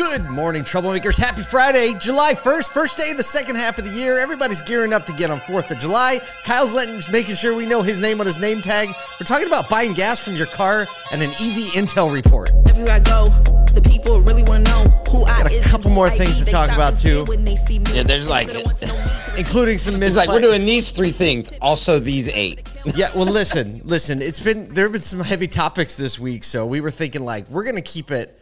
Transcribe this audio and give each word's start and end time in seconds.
Good 0.00 0.30
morning, 0.30 0.62
troublemakers. 0.64 1.18
Happy 1.18 1.42
Friday, 1.42 1.92
July 1.92 2.34
1st, 2.34 2.70
first 2.70 2.96
day 2.96 3.10
of 3.10 3.18
the 3.18 3.22
second 3.22 3.56
half 3.56 3.76
of 3.76 3.84
the 3.84 3.90
year. 3.90 4.18
Everybody's 4.18 4.62
gearing 4.62 4.94
up 4.94 5.04
to 5.04 5.12
get 5.12 5.28
on 5.30 5.40
4th 5.40 5.70
of 5.70 5.76
July. 5.78 6.22
Kyle's 6.42 6.72
letting, 6.72 7.02
making 7.12 7.34
sure 7.34 7.54
we 7.54 7.66
know 7.66 7.82
his 7.82 8.00
name 8.00 8.18
on 8.18 8.24
his 8.24 8.38
name 8.38 8.62
tag. 8.62 8.88
We're 9.20 9.26
talking 9.26 9.46
about 9.46 9.68
buying 9.68 9.92
gas 9.92 10.24
from 10.24 10.36
your 10.36 10.46
car 10.46 10.88
and 11.12 11.22
an 11.22 11.32
EV 11.32 11.74
Intel 11.74 12.10
report. 12.10 12.50
Everywhere 12.66 12.94
I 12.94 13.00
go, 13.00 13.26
the 13.74 13.82
people 13.82 14.22
really 14.22 14.42
want 14.44 14.64
to 14.64 14.72
know 14.72 14.84
who 15.10 15.24
I 15.24 15.42
Got 15.42 15.52
a 15.52 15.60
couple 15.60 15.90
more 15.90 16.08
things 16.08 16.42
to 16.42 16.50
talk 16.50 16.70
about, 16.70 16.96
too. 16.96 17.24
stare 17.26 17.36
when 17.36 17.44
they 17.44 17.56
see 17.56 17.78
me. 17.78 17.84
Yeah, 17.92 18.02
there's 18.02 18.26
like- 18.26 18.50
don't 18.50 18.64
want 18.64 18.78
to 18.78 18.86
know 18.86 18.94
me. 18.94 19.00
Including 19.36 19.76
some 19.76 19.96
It's 19.96 20.00
mis- 20.00 20.16
like 20.16 20.30
we're 20.30 20.40
doing 20.40 20.64
these 20.64 20.92
three 20.92 21.12
things, 21.12 21.52
also 21.60 21.98
these 21.98 22.26
eight. 22.30 22.66
Yeah, 22.96 23.10
well, 23.14 23.26
listen, 23.26 23.82
listen. 23.84 24.22
It's 24.22 24.40
been 24.40 24.64
there 24.72 24.86
have 24.86 24.92
been 24.92 25.02
some 25.02 25.20
heavy 25.20 25.46
topics 25.46 25.96
this 25.96 26.18
week, 26.18 26.42
so 26.42 26.64
we 26.64 26.80
were 26.80 26.90
thinking 26.90 27.26
like 27.26 27.48
we're 27.50 27.64
gonna 27.64 27.82
keep 27.82 28.10
it 28.10 28.39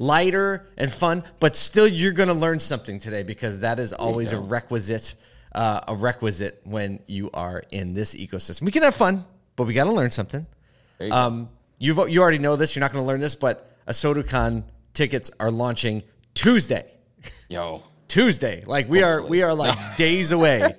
lighter 0.00 0.66
and 0.76 0.90
fun, 0.90 1.22
but 1.38 1.54
still 1.54 1.86
you're 1.86 2.12
gonna 2.12 2.34
learn 2.34 2.58
something 2.58 2.98
today 2.98 3.22
because 3.22 3.60
that 3.60 3.78
is 3.78 3.92
always 3.92 4.32
a 4.32 4.40
requisite, 4.40 5.14
uh, 5.54 5.80
a 5.86 5.94
requisite 5.94 6.60
when 6.64 6.98
you 7.06 7.30
are 7.34 7.62
in 7.70 7.94
this 7.94 8.14
ecosystem. 8.14 8.62
We 8.62 8.72
can 8.72 8.82
have 8.82 8.96
fun, 8.96 9.24
but 9.56 9.66
we 9.66 9.74
got 9.74 9.84
to 9.84 9.92
learn 9.92 10.10
something. 10.10 10.46
You 10.98 11.12
um, 11.12 11.48
you've 11.78 12.08
you 12.08 12.22
already 12.22 12.38
know 12.38 12.56
this. 12.56 12.74
You're 12.74 12.80
not 12.80 12.92
going 12.92 13.04
to 13.04 13.06
learn 13.06 13.20
this, 13.20 13.34
but 13.34 13.76
ASOTUCon 13.86 14.64
tickets 14.94 15.30
are 15.38 15.50
launching 15.50 16.02
Tuesday. 16.34 16.90
Yo, 17.48 17.82
Tuesday. 18.10 18.64
Like 18.66 18.88
we 18.88 19.02
are 19.04 19.22
we 19.22 19.42
are 19.42 19.54
like 19.54 19.96
days 19.96 20.32
away. 20.32 20.74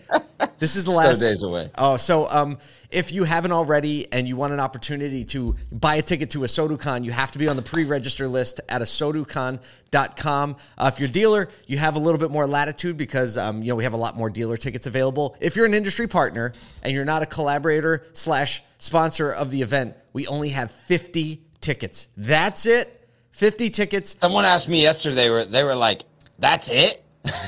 This 0.59 0.75
is 0.75 0.83
the 0.83 0.91
last 1.01 1.19
days 1.19 1.43
away. 1.43 1.71
Oh, 1.77 1.95
so 1.97 2.29
um 2.29 2.57
if 2.91 3.13
you 3.13 3.23
haven't 3.23 3.53
already 3.53 4.11
and 4.11 4.27
you 4.27 4.35
want 4.35 4.51
an 4.51 4.59
opportunity 4.59 5.23
to 5.23 5.55
buy 5.71 5.95
a 5.95 6.01
ticket 6.01 6.31
to 6.31 6.39
ASOTUCon, 6.39 7.05
you 7.05 7.11
have 7.11 7.31
to 7.31 7.39
be 7.39 7.47
on 7.47 7.55
the 7.55 7.61
pre-register 7.61 8.27
list 8.27 8.59
at 8.67 8.81
a 8.81 8.85
asotucon.com. 8.85 10.57
Uh, 10.77 10.91
if 10.93 10.99
you're 10.99 11.07
a 11.07 11.11
dealer, 11.11 11.47
you 11.67 11.77
have 11.77 11.95
a 11.95 11.99
little 11.99 12.17
bit 12.17 12.31
more 12.31 12.45
latitude 12.45 12.97
because 12.97 13.37
um, 13.37 13.61
you 13.61 13.69
know 13.69 13.75
we 13.75 13.85
have 13.85 13.93
a 13.93 13.97
lot 13.97 14.17
more 14.17 14.29
dealer 14.29 14.57
tickets 14.57 14.87
available. 14.87 15.37
If 15.39 15.55
you're 15.55 15.65
an 15.65 15.73
industry 15.73 16.07
partner 16.07 16.51
and 16.83 16.93
you're 16.93 17.05
not 17.05 17.23
a 17.23 17.25
collaborator 17.25 18.05
slash 18.11 18.61
sponsor 18.77 19.31
of 19.31 19.51
the 19.51 19.61
event, 19.61 19.95
we 20.11 20.27
only 20.27 20.49
have 20.49 20.69
50 20.69 21.41
tickets. 21.61 22.09
That's 22.17 22.65
it. 22.65 22.97
50 23.31 23.69
tickets. 23.69 24.17
someone 24.19 24.43
asked 24.43 24.67
me 24.67 24.81
yesterday. 24.81 25.15
They 25.15 25.29
were 25.29 25.45
they 25.45 25.63
were 25.63 25.75
like, 25.75 26.01
"That's 26.37 26.69
it." 26.69 27.01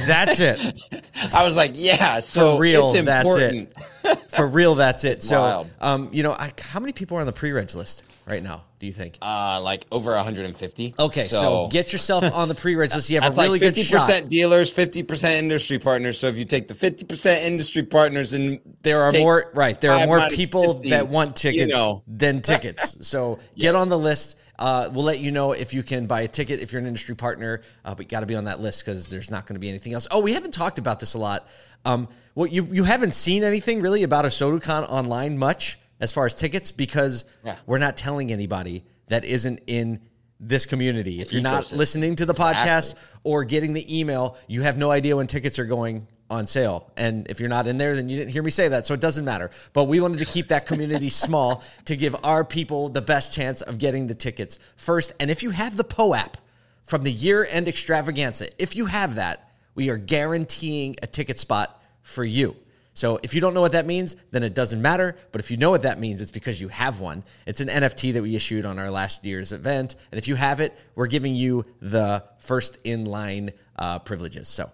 That's 0.05 0.39
it. 0.39 0.79
I 1.33 1.45
was 1.45 1.55
like, 1.55 1.71
"Yeah." 1.73 2.19
So 2.19 2.55
For 2.55 2.61
real, 2.61 2.91
it's 2.91 3.02
that's 3.02 3.27
important. 3.27 3.73
it. 4.03 4.19
For 4.29 4.47
real, 4.47 4.75
that's 4.75 5.03
it. 5.03 5.23
so, 5.23 5.39
wild. 5.41 5.69
um, 5.81 6.09
you 6.11 6.23
know, 6.23 6.33
I, 6.33 6.52
how 6.59 6.79
many 6.79 6.93
people 6.93 7.17
are 7.17 7.21
on 7.21 7.25
the 7.25 7.33
pre-reg 7.33 7.73
list 7.75 8.03
right 8.25 8.44
now? 8.44 8.63
Do 8.79 8.88
you 8.88 8.94
think? 8.94 9.17
Uh, 9.21 9.61
like 9.63 9.85
over 9.91 10.11
150. 10.13 10.95
Okay, 10.99 11.23
so, 11.23 11.67
get 11.69 11.94
yourself 11.94 12.23
on 12.33 12.49
the 12.49 12.55
pre-reg 12.55 12.94
list. 12.94 13.09
You 13.09 13.21
have 13.21 13.31
a 13.38 13.41
really 13.41 13.59
like 13.59 13.73
good 13.73 13.75
50% 13.75 13.85
shot. 13.85 14.27
dealers, 14.27 14.73
50% 14.73 15.31
industry 15.38 15.79
partners. 15.79 16.19
So 16.19 16.27
if 16.27 16.38
you 16.38 16.44
take 16.44 16.67
the 16.67 16.73
50% 16.73 17.44
industry 17.44 17.83
partners 17.83 18.33
and 18.33 18.59
There 18.81 19.01
are 19.01 19.11
take 19.11 19.21
more 19.21 19.51
right. 19.53 19.79
There 19.79 19.91
are 19.91 20.05
more 20.05 20.27
people 20.29 20.73
50, 20.73 20.89
that 20.89 21.07
want 21.07 21.35
tickets 21.35 21.59
You 21.59 21.67
know, 21.67 22.03
than 22.07 22.41
tickets. 22.41 23.07
So 23.07 23.39
get 23.57 23.75
on 23.75 23.89
the 23.89 23.97
list. 23.97 24.38
Uh, 24.59 24.90
we'll 24.94 25.04
let 25.04 25.20
you 25.20 25.32
know 25.32 25.52
if 25.52 25.73
you 25.73 25.82
can 25.84 26.06
buy 26.06 26.22
a 26.22 26.28
ticket 26.28 26.59
if 26.59 26.72
you're 26.72 26.80
an 26.80 26.86
industry 26.86 27.16
partner, 27.16 27.62
uh, 27.84 27.96
but 27.96 28.06
you 28.06 28.09
got 28.09 28.20
to 28.20 28.26
be 28.28 28.36
on 28.36 28.46
that 28.46 28.59
list 28.59 28.86
because 28.86 29.08
there's 29.08 29.32
not 29.32 29.46
going 29.48 29.56
to 29.56 29.59
be 29.59 29.68
anything 29.70 29.94
else. 29.94 30.08
Oh, 30.12 30.22
we 30.22 30.34
haven't 30.34 30.54
talked 30.54 30.78
about 30.78 31.00
this 31.00 31.16
a 31.16 31.18
lot. 31.18 31.48
Um, 31.86 32.08
well, 32.36 32.48
you 32.48 32.66
you 32.72 32.84
haven't 32.84 33.14
seen 33.16 33.44
anything 33.44 33.81
really 33.81 34.04
about 34.04 34.26
ASOTUCon 34.26 34.90
online 34.90 35.38
much 35.38 35.80
as 36.00 36.12
far 36.14 36.26
as 36.26 36.36
tickets 36.36 36.72
because 36.72 37.26
Yeah. 37.44 37.56
we're 37.66 37.78
not 37.80 37.98
telling 37.98 38.31
anybody 38.31 38.84
that 39.08 39.26
isn't 39.26 39.62
in 39.68 40.02
this 40.40 40.66
community. 40.66 41.22
If 41.22 41.31
you're 41.31 41.42
not 41.42 41.72
listening 41.72 42.16
to 42.18 42.26
the 42.26 42.34
podcast 42.34 42.92
Exactly. 42.92 43.00
or 43.24 43.44
getting 43.46 43.74
the 43.74 44.00
email, 44.00 44.38
you 44.48 44.62
have 44.64 44.78
no 44.78 44.92
idea 44.92 45.16
when 45.16 45.28
tickets 45.28 45.58
are 45.59 45.66
going 45.66 46.08
on 46.29 46.47
sale. 46.47 46.91
And 46.97 47.27
if 47.29 47.39
you're 47.39 47.49
not 47.49 47.67
in 47.67 47.77
there, 47.77 47.95
then 47.95 48.09
you 48.09 48.17
didn't 48.17 48.31
hear 48.31 48.43
me 48.43 48.52
say 48.52 48.67
that. 48.69 48.88
So 48.88 48.93
it 48.93 48.99
doesn't 48.99 49.25
matter. 49.25 49.52
But 49.73 49.85
we 49.85 50.00
wanted 50.00 50.19
to 50.19 50.25
keep 50.25 50.47
that 50.50 50.66
community 50.66 51.09
small 51.11 51.63
to 51.85 51.95
give 51.95 52.16
our 52.23 52.44
people 52.44 52.89
the 52.89 53.01
best 53.01 53.34
chance 53.34 53.61
of 53.61 53.78
getting 53.78 54.07
the 54.07 54.16
tickets 54.16 54.59
first. 54.75 55.13
And 55.19 55.29
if 55.29 55.44
you 55.44 55.51
have 55.51 55.78
the 55.78 55.83
POAP 55.83 56.38
from 56.83 57.03
the 57.03 57.12
year 57.12 57.45
end 57.50 57.67
extravaganza, 57.67 58.50
if 58.62 58.75
you 58.75 58.85
have 58.85 59.16
that, 59.16 59.51
we 59.75 59.89
are 59.89 59.97
guaranteeing 59.97 60.95
a 61.01 61.07
ticket 61.07 61.39
spot 61.39 61.81
for 62.01 62.23
you. 62.23 62.56
So 62.95 63.19
if 63.23 63.33
you 63.33 63.41
don't 63.41 63.56
know 63.56 63.62
what 63.62 63.72
that 63.72 63.88
means, 63.88 64.16
then 64.31 64.44
it 64.44 64.53
doesn't 64.53 64.81
matter. 64.81 65.16
But 65.31 65.41
if 65.41 65.50
you 65.50 65.57
know 65.57 65.72
what 65.72 65.81
that 65.81 66.00
means, 66.00 66.22
it's 66.22 66.29
because 66.29 66.62
you 66.62 66.67
have 66.67 67.00
one. 67.00 67.23
It's 67.47 67.59
an 67.59 67.67
NFT 67.67 68.13
that 68.13 68.22
we 68.22 68.35
issued 68.35 68.66
on 68.66 68.78
our 68.78 68.91
last 68.91 69.25
year's 69.25 69.51
event. 69.51 69.95
And 70.12 70.19
if 70.19 70.28
you 70.28 70.35
have 70.35 70.62
it, 70.62 70.78
we're 70.94 71.07
giving 71.07 71.35
you 71.35 71.66
the 71.81 72.23
first 72.38 72.78
in 72.83 73.06
line 73.06 73.51
uh, 73.78 74.00
privileges. 74.00 74.47
So 74.47 74.72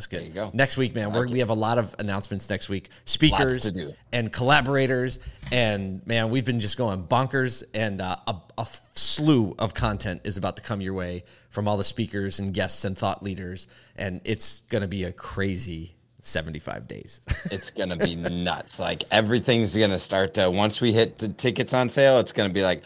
that's 0.00 0.06
good. 0.06 0.20
There 0.20 0.26
you 0.26 0.32
go. 0.32 0.50
Next 0.54 0.78
week, 0.78 0.94
man, 0.94 1.12
we're, 1.12 1.28
we 1.28 1.40
have 1.40 1.50
a 1.50 1.54
lot 1.54 1.76
of 1.76 1.94
announcements 1.98 2.48
next 2.48 2.70
week. 2.70 2.88
Speakers 3.04 3.70
to 3.70 3.94
and 4.12 4.32
collaborators. 4.32 5.18
And 5.52 6.06
man, 6.06 6.30
we've 6.30 6.44
been 6.44 6.60
just 6.60 6.78
going 6.78 7.04
bonkers. 7.04 7.62
And 7.74 8.00
uh, 8.00 8.16
a, 8.26 8.36
a 8.56 8.66
slew 8.94 9.54
of 9.58 9.74
content 9.74 10.22
is 10.24 10.38
about 10.38 10.56
to 10.56 10.62
come 10.62 10.80
your 10.80 10.94
way 10.94 11.24
from 11.50 11.68
all 11.68 11.76
the 11.76 11.84
speakers 11.84 12.40
and 12.40 12.54
guests 12.54 12.84
and 12.86 12.96
thought 12.96 13.22
leaders. 13.22 13.66
And 13.96 14.22
it's 14.24 14.62
going 14.70 14.82
to 14.82 14.88
be 14.88 15.04
a 15.04 15.12
crazy 15.12 15.96
75 16.20 16.88
days. 16.88 17.20
it's 17.50 17.70
gonna 17.70 17.96
be 17.96 18.14
nuts. 18.14 18.78
Like 18.78 19.04
everything's 19.10 19.74
gonna 19.74 19.98
start 19.98 20.34
to 20.34 20.50
once 20.50 20.80
we 20.80 20.92
hit 20.92 21.18
the 21.18 21.28
tickets 21.28 21.72
on 21.72 21.88
sale, 21.88 22.18
it's 22.18 22.32
gonna 22.32 22.52
be 22.52 22.62
like 22.62 22.82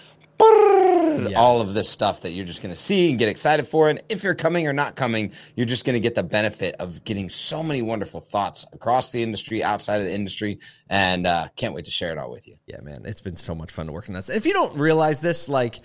brrrr, 1.19 1.37
all 1.37 1.61
of 1.61 1.75
this 1.75 1.89
stuff 1.89 2.21
that 2.23 2.33
you're 2.33 2.45
just 2.45 2.63
gonna 2.63 2.77
see 2.77 3.11
and 3.11 3.19
get 3.19 3.29
excited 3.29 3.67
for. 3.67 3.91
And 3.91 4.03
if 4.09 4.23
you're 4.23 4.35
coming 4.35 4.67
or 4.67 4.73
not 4.73 4.97
coming, 4.97 5.33
you're 5.57 5.67
just 5.67 5.85
gonna 5.85 6.01
get 6.01 6.15
the 6.15 6.23
benefit 6.23 6.75
of 6.79 7.03
getting 7.05 7.29
so 7.29 7.63
many 7.63 7.83
wonderful 7.83 8.21
thoughts 8.21 8.67
across 8.73 9.13
the 9.13 9.23
industry, 9.23 9.63
outside 9.63 9.97
of 9.97 10.05
the 10.05 10.13
industry, 10.13 10.59
and 10.89 11.27
uh, 11.27 11.49
can't 11.57 11.75
wait 11.75 11.85
to 11.87 11.91
share 11.91 12.13
it 12.13 12.19
all 12.19 12.31
with 12.31 12.49
you. 12.49 12.57
Yeah, 12.67 12.81
man, 12.81 13.03
it's 13.05 13.21
been 13.21 13.37
so 13.37 13.55
much 13.55 13.73
fun 13.73 13.87
to 13.87 13.93
work 13.93 14.09
on 14.09 14.15
this. 14.15 14.29
If 14.29 14.47
you 14.47 14.53
don't 14.53 14.79
realize 14.79 15.21
this, 15.21 15.49
like, 15.49 15.81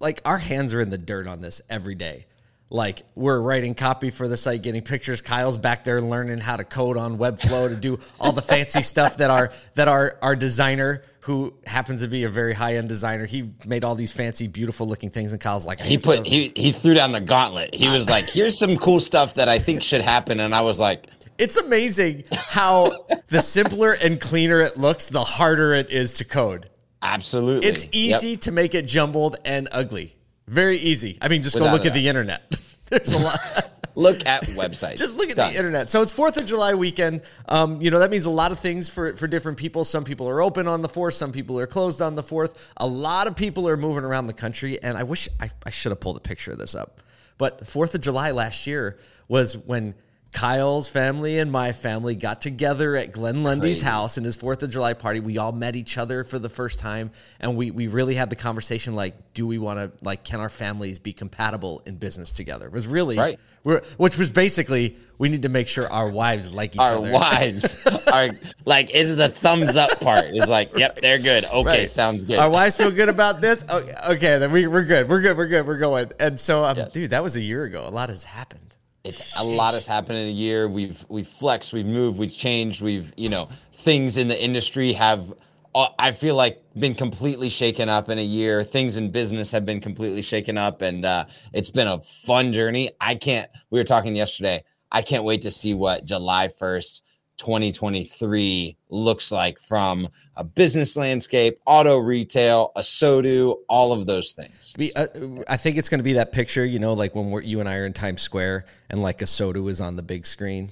like 0.00 0.20
our 0.24 0.38
hands 0.38 0.74
are 0.74 0.80
in 0.80 0.90
the 0.90 0.98
dirt 0.98 1.26
on 1.26 1.40
this 1.40 1.60
every 1.68 1.94
day. 1.94 2.26
Like 2.72 3.02
we're 3.16 3.40
writing 3.40 3.74
copy 3.74 4.10
for 4.10 4.28
the 4.28 4.36
site, 4.36 4.62
getting 4.62 4.82
pictures. 4.82 5.20
Kyle's 5.20 5.58
back 5.58 5.82
there 5.82 6.00
learning 6.00 6.38
how 6.38 6.56
to 6.56 6.62
code 6.64 6.96
on 6.96 7.18
Webflow 7.18 7.68
to 7.68 7.74
do 7.74 7.98
all 8.20 8.30
the 8.30 8.42
fancy 8.42 8.82
stuff 8.82 9.16
that 9.16 9.28
our 9.28 9.52
that 9.74 9.88
our 9.88 10.16
our 10.22 10.36
designer, 10.36 11.02
who 11.20 11.52
happens 11.66 12.00
to 12.00 12.08
be 12.08 12.24
a 12.24 12.28
very 12.28 12.54
high 12.54 12.76
end 12.76 12.88
designer, 12.88 13.26
he 13.26 13.50
made 13.66 13.84
all 13.84 13.94
these 13.94 14.10
fancy, 14.12 14.46
beautiful 14.46 14.86
looking 14.88 15.10
things. 15.10 15.32
And 15.32 15.40
Kyle's 15.40 15.66
like, 15.66 15.80
He 15.80 15.98
put 15.98 16.26
he 16.26 16.52
he 16.56 16.72
threw 16.72 16.94
down 16.94 17.12
the 17.12 17.20
gauntlet. 17.20 17.74
He 17.74 17.88
was 17.88 18.08
like, 18.08 18.28
"Here's 18.28 18.58
some 18.58 18.76
cool 18.76 19.00
stuff 19.00 19.34
that 19.34 19.48
I 19.48 19.58
think 19.58 19.82
should 19.82 20.00
happen," 20.00 20.40
and 20.40 20.54
I 20.54 20.62
was 20.62 20.78
like, 20.78 21.06
It's 21.38 21.56
amazing 21.56 22.24
how 22.32 22.92
the 23.28 23.40
simpler 23.40 23.92
and 23.92 24.20
cleaner 24.20 24.60
it 24.60 24.76
looks, 24.76 25.08
the 25.08 25.24
harder 25.24 25.74
it 25.74 25.90
is 25.90 26.14
to 26.14 26.24
code. 26.24 26.70
"Absolutely." 27.02 27.68
It's 27.68 27.84
Yep. 27.84 27.92
easy 27.92 28.36
to 28.38 28.50
make 28.50 28.74
it 28.74 28.86
jumbled 28.86 29.36
and 29.44 29.68
ugly. 29.72 30.16
Very 30.48 30.78
easy. 30.78 31.16
I 31.20 31.28
mean, 31.28 31.42
just 31.42 31.56
go 31.58 31.70
look 31.70 31.86
at 31.86 31.94
the 31.94 32.08
internet. 32.08 32.42
There's 32.90 33.12
a 33.12 33.18
lot. 33.18 33.79
Look 34.00 34.26
at 34.26 34.42
websites. 34.48 34.96
just 34.96 35.18
look 35.18 35.30
at 35.30 35.36
Done. 35.36 35.52
the 35.52 35.58
internet. 35.58 35.90
So 35.90 36.02
it's 36.02 36.12
Fourth 36.12 36.36
of 36.36 36.44
July 36.46 36.74
weekend. 36.74 37.22
Um, 37.48 37.80
you 37.80 37.90
know 37.90 37.98
that 37.98 38.10
means 38.10 38.24
a 38.24 38.30
lot 38.30 38.52
of 38.52 38.58
things 38.60 38.88
for 38.88 39.16
for 39.16 39.26
different 39.26 39.58
people. 39.58 39.84
Some 39.84 40.04
people 40.04 40.28
are 40.28 40.40
open 40.42 40.66
on 40.68 40.82
the 40.82 40.88
fourth. 40.88 41.14
Some 41.14 41.32
people 41.32 41.58
are 41.60 41.66
closed 41.66 42.00
on 42.00 42.14
the 42.14 42.22
fourth. 42.22 42.70
A 42.76 42.86
lot 42.86 43.26
of 43.26 43.36
people 43.36 43.68
are 43.68 43.76
moving 43.76 44.04
around 44.04 44.26
the 44.26 44.32
country, 44.32 44.82
and 44.82 44.96
I 44.96 45.02
wish 45.02 45.28
I, 45.40 45.50
I 45.64 45.70
should 45.70 45.92
have 45.92 46.00
pulled 46.00 46.16
a 46.16 46.20
picture 46.20 46.52
of 46.52 46.58
this 46.58 46.74
up. 46.74 47.00
But 47.38 47.66
Fourth 47.66 47.94
of 47.94 48.00
July 48.00 48.32
last 48.32 48.66
year 48.66 48.98
was 49.28 49.56
when 49.56 49.94
Kyle's 50.32 50.88
family 50.88 51.40
and 51.40 51.50
my 51.50 51.72
family 51.72 52.14
got 52.14 52.40
together 52.40 52.94
at 52.94 53.10
Glenn 53.12 53.42
Lundy's 53.42 53.78
Crazy. 53.78 53.86
house 53.86 54.16
in 54.16 54.22
his 54.22 54.36
Fourth 54.36 54.62
of 54.62 54.70
July 54.70 54.92
party. 54.94 55.18
We 55.18 55.38
all 55.38 55.50
met 55.50 55.74
each 55.74 55.98
other 55.98 56.22
for 56.22 56.38
the 56.38 56.48
first 56.48 56.78
time, 56.78 57.10
and 57.40 57.56
we 57.56 57.72
we 57.72 57.88
really 57.88 58.14
had 58.14 58.30
the 58.30 58.36
conversation 58.36 58.94
like, 58.94 59.34
do 59.34 59.44
we 59.46 59.58
want 59.58 59.78
to 59.80 59.92
like, 60.04 60.22
can 60.22 60.38
our 60.40 60.48
families 60.48 60.98
be 61.00 61.12
compatible 61.12 61.82
in 61.84 61.96
business 61.96 62.32
together? 62.32 62.66
It 62.66 62.72
was 62.72 62.86
really 62.86 63.18
Right. 63.18 63.40
we're, 63.64 63.82
which 63.96 64.16
was 64.16 64.30
basically 64.30 64.96
we 65.18 65.28
need 65.28 65.42
to 65.42 65.48
make 65.48 65.66
sure 65.66 65.90
our 65.90 66.08
wives 66.08 66.52
like 66.52 66.74
each 66.76 66.80
our 66.80 66.98
other. 66.98 67.10
wives 67.10 67.84
are 68.06 68.30
like 68.64 68.94
is 68.94 69.16
the 69.16 69.28
thumbs 69.30 69.76
up 69.76 70.00
part. 70.00 70.26
It's 70.26 70.46
like, 70.48 70.70
yep, 70.78 71.00
they're 71.00 71.18
good. 71.18 71.44
Okay, 71.44 71.64
Right. 71.64 71.90
sounds 71.90 72.24
good. 72.24 72.38
Our 72.38 72.48
wives 72.50 72.76
feel 72.76 72.92
good 72.92 73.08
about 73.08 73.40
this. 73.40 73.64
Okay, 73.68 73.92
okay 74.10 74.38
then 74.38 74.52
we, 74.52 74.68
we're 74.68 74.84
good. 74.84 75.08
We're 75.08 75.20
good. 75.22 75.36
We're 75.36 75.48
good. 75.48 75.66
We're 75.66 75.76
going. 75.78 76.12
And 76.20 76.38
so, 76.38 76.64
um, 76.64 76.76
Yes. 76.76 76.92
dude, 76.92 77.10
that 77.10 77.22
was 77.24 77.34
a 77.34 77.40
year 77.40 77.64
ago. 77.64 77.82
A 77.86 77.90
lot 77.90 78.10
has 78.10 78.22
happened. 78.22 78.76
It's 79.04 79.36
a 79.36 79.44
lot 79.44 79.74
has 79.74 79.86
happened 79.86 80.18
in 80.18 80.28
a 80.28 80.32
year. 80.32 80.68
We've 80.68 81.04
we've 81.08 81.26
flexed, 81.28 81.72
we've 81.72 81.86
moved, 81.86 82.18
we've 82.18 82.36
changed. 82.36 82.82
We've 82.82 83.12
you 83.16 83.28
know 83.28 83.48
things 83.72 84.16
in 84.16 84.28
the 84.28 84.42
industry 84.42 84.92
have. 84.92 85.32
uh, 85.74 85.88
I 85.98 86.12
feel 86.12 86.34
like 86.34 86.62
been 86.78 86.94
completely 86.94 87.48
shaken 87.48 87.88
up 87.88 88.08
in 88.08 88.18
a 88.18 88.24
year. 88.24 88.62
Things 88.62 88.96
in 88.96 89.10
business 89.10 89.50
have 89.52 89.64
been 89.64 89.80
completely 89.80 90.22
shaken 90.22 90.58
up, 90.58 90.82
and 90.82 91.04
uh, 91.04 91.24
it's 91.52 91.70
been 91.70 91.88
a 91.88 92.00
fun 92.00 92.52
journey. 92.52 92.90
I 93.00 93.14
can't. 93.14 93.50
We 93.70 93.78
were 93.78 93.84
talking 93.84 94.14
yesterday. 94.14 94.64
I 94.92 95.02
can't 95.02 95.24
wait 95.24 95.42
to 95.42 95.50
see 95.50 95.72
what 95.72 96.04
July 96.04 96.48
first, 96.48 97.06
2023 97.40 98.76
looks 98.90 99.32
like 99.32 99.58
from 99.58 100.08
a 100.36 100.44
business 100.44 100.96
landscape, 100.96 101.58
auto 101.66 101.98
retail, 101.98 102.72
ASOTU, 102.76 103.56
all 103.68 103.92
of 103.92 104.06
those 104.06 104.32
things. 104.32 104.74
We, 104.78 104.92
uh, 104.94 105.06
I 105.48 105.56
think 105.56 105.76
it's 105.76 105.88
going 105.88 106.00
to 106.00 106.04
be 106.04 106.12
that 106.14 106.32
picture, 106.32 106.64
you 106.64 106.78
know, 106.78 106.92
like 106.92 107.14
when 107.14 107.30
we're, 107.30 107.40
you 107.42 107.60
and 107.60 107.68
I 107.68 107.76
are 107.76 107.86
in 107.86 107.92
Times 107.92 108.22
Square 108.22 108.66
and 108.90 109.02
like 109.02 109.18
ASOTU 109.20 109.68
is 109.70 109.80
on 109.80 109.96
the 109.96 110.02
big 110.02 110.26
screen 110.26 110.70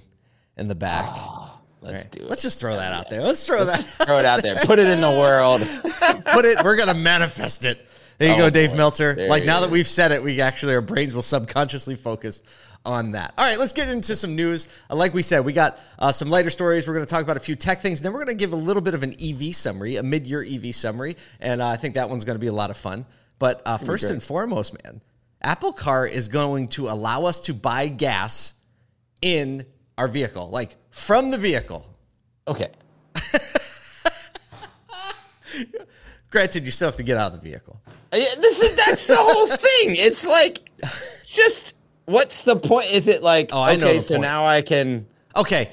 in 0.57 0.69
the 0.69 0.75
back. 0.75 1.09
Let's 1.81 2.03
Right. 2.03 2.11
do 2.13 2.23
it. 2.25 2.29
Let's 2.29 2.43
just 2.43 2.61
throw 2.61 2.75
that 2.77 2.93
out 2.93 3.09
there. 3.09 3.23
Let's 3.23 3.47
throw 3.47 3.65
that. 3.65 3.79
throw 3.85 4.19
it 4.19 4.25
out 4.25 4.43
there. 4.43 4.57
Put 4.65 4.79
it 4.79 4.89
in 4.89 5.01
the 5.01 5.11
world. 5.11 5.61
Put 6.33 6.45
it. 6.45 6.63
We're 6.65 6.77
gonna 6.77 6.95
manifest 6.95 7.65
it. 7.65 7.87
There 8.19 8.29
you 8.29 8.35
Oh, 8.35 8.39
go, 8.47 8.51
Dave 8.51 8.71
boy. 8.73 8.77
Meltzer. 8.79 9.15
There 9.15 9.29
like 9.29 9.45
now 9.45 9.61
that 9.61 9.71
we've 9.71 9.87
said 9.87 10.11
it, 10.11 10.23
we 10.23 10.41
actually 10.41 10.75
our 10.75 10.81
brains 10.81 11.15
will 11.15 11.23
subconsciously 11.23 11.95
focus 11.95 12.43
on 12.89 13.11
that. 13.13 13.35
All 13.37 13.45
right, 13.45 13.59
let's 13.59 13.75
get 13.75 13.89
into 13.91 14.17
some 14.17 14.35
news. 14.35 14.67
Uh, 14.89 14.97
like 14.97 15.13
we 15.13 15.23
said, 15.23 15.45
we 15.45 15.53
got 15.53 15.79
uh, 15.99 16.11
some 16.11 16.31
lighter 16.31 16.49
stories. 16.49 16.89
We're 16.89 16.95
going 16.95 17.05
to 17.05 17.11
talk 17.11 17.23
about 17.23 17.37
a 17.37 17.41
few 17.41 17.55
tech 17.55 17.83
things. 17.83 18.01
Then 18.01 18.13
we're 18.15 18.25
going 18.25 18.37
to 18.37 18.41
give 18.41 18.55
a 18.55 18.57
little 18.57 18.81
bit 18.81 18.95
of 18.95 19.03
an 19.03 19.15
EV 19.23 19.55
summary, 19.55 19.97
a 19.97 20.03
mid-year 20.03 20.43
EV 20.43 20.75
summary, 20.75 21.17
and 21.39 21.61
uh, 21.61 21.69
I 21.69 21.77
think 21.77 21.95
that 21.97 22.09
one's 22.09 22.25
going 22.25 22.37
to 22.37 22.41
be 22.41 22.47
a 22.47 22.53
lot 22.53 22.71
of 22.71 22.79
fun. 22.79 23.05
But 23.39 23.61
uh, 23.67 23.77
first 23.77 24.11
and 24.11 24.23
foremost, 24.23 24.75
man, 24.83 25.03
Apple 25.43 25.73
Car 25.73 26.07
is 26.07 26.29
going 26.29 26.69
to 26.69 26.89
allow 26.89 27.25
us 27.25 27.43
to 27.43 27.53
buy 27.55 27.89
gas 27.89 28.55
in 29.21 29.67
our 29.99 30.09
vehicle, 30.09 30.49
like 30.49 30.77
from 30.91 31.31
the 31.31 31.39
vehicle. 31.39 31.87
Okay. 32.49 32.71
Granted, 36.31 36.65
you 36.65 36.73
still 36.73 36.89
have 36.89 36.97
to 36.97 37.03
get 37.03 37.19
out 37.19 37.33
of 37.33 37.41
the 37.41 37.49
vehicle. 37.49 37.81
Yeah, 38.13 38.35
this 38.41 38.63
is 38.63 38.75
that's 38.75 39.07
the 39.07 39.17
whole 39.17 39.47
thing. 39.47 39.95
It's 39.97 40.27
like 40.27 40.71
just 41.27 41.75
what's 42.09 42.43
the 42.43 42.57
point? 42.57 42.93
Is 42.93 43.07
it 43.09 43.23
like 43.23 43.51
Oh, 43.53 43.61
I 43.63 43.77
know 43.77 43.89
okay, 43.89 43.99
so 43.99 44.15
point. 44.15 44.23
now 44.23 44.45
I 44.47 44.63
can 44.63 45.07
Okay, 45.37 45.71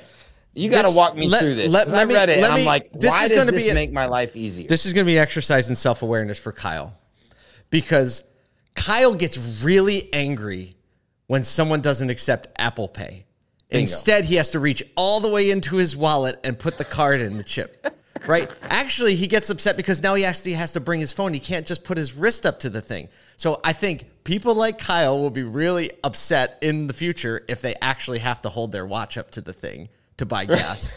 you 0.54 0.70
got 0.70 0.84
to 0.84 0.92
walk 0.92 1.16
me 1.16 1.28
let- 1.28 1.42
through 1.42 1.56
this. 1.56 1.72
let- 1.74 1.88
let 1.90 1.98
I 2.02 2.06
me- 2.06 2.14
read 2.14 2.30
it 2.30 2.40
let 2.40 2.46
and 2.46 2.54
I'm 2.54 2.60
me- 2.62 2.66
like, 2.66 2.92
this 2.94 3.10
why 3.10 3.24
is 3.24 3.30
does 3.30 3.40
gonna 3.40 3.52
this 3.52 3.66
be 3.66 3.70
a- 3.72 3.74
make 3.74 3.92
my 3.92 4.06
life 4.06 4.36
easier? 4.36 4.68
This 4.68 4.86
is 4.86 4.94
going 4.94 5.06
to 5.06 5.12
be 5.12 5.18
exercise 5.18 5.70
in 5.70 5.76
self 5.76 6.02
awareness 6.04 6.38
for 6.38 6.52
Kyle 6.52 6.94
because 7.70 8.24
Kyle 8.76 9.14
gets 9.14 9.38
really 9.64 10.14
angry 10.14 10.76
when 11.28 11.44
someone 11.44 11.82
doesn't 11.82 12.10
accept 12.10 12.48
Apple 12.58 12.88
Pay. 12.88 13.26
Bingo. 13.70 13.82
Instead, 13.82 14.26
he 14.26 14.36
has 14.36 14.52
to 14.52 14.60
reach 14.60 14.84
all 14.96 15.20
the 15.20 15.30
way 15.30 15.50
into 15.50 15.78
his 15.78 15.98
wallet 15.98 16.40
and 16.44 16.60
put 16.60 16.78
the 16.78 16.86
card 16.86 17.20
in 17.22 17.38
the 17.38 17.44
chip. 17.44 17.86
Right? 18.28 18.54
Actually, 18.64 19.16
he 19.16 19.28
gets 19.28 19.50
upset 19.50 19.78
because 19.78 20.02
now 20.02 20.16
he 20.16 20.26
actually 20.26 20.54
has 20.54 20.72
to 20.74 20.80
bring 20.80 21.00
his 21.00 21.12
phone. 21.12 21.34
He 21.34 21.40
can't 21.40 21.68
just 21.68 21.84
put 21.84 21.98
his 21.98 22.14
wrist 22.16 22.46
up 22.46 22.60
to 22.62 22.70
the 22.70 22.82
thing. 22.82 23.10
So 23.38 23.60
I 23.64 23.74
think 23.74 24.06
people 24.24 24.56
like 24.56 24.80
Kyle 24.80 25.20
will 25.20 25.30
be 25.30 25.44
really 25.44 25.92
upset 26.04 26.58
in 26.62 26.88
the 26.88 26.94
future 26.94 27.44
if 27.48 27.62
they 27.62 27.76
actually 27.82 28.20
have 28.20 28.42
to 28.42 28.50
hold 28.50 28.72
their 28.72 28.86
watch 28.86 29.18
up 29.18 29.32
to 29.32 29.42
the 29.42 29.54
thing 29.54 29.90
to 30.18 30.26
buy 30.26 30.46
gas 30.46 30.94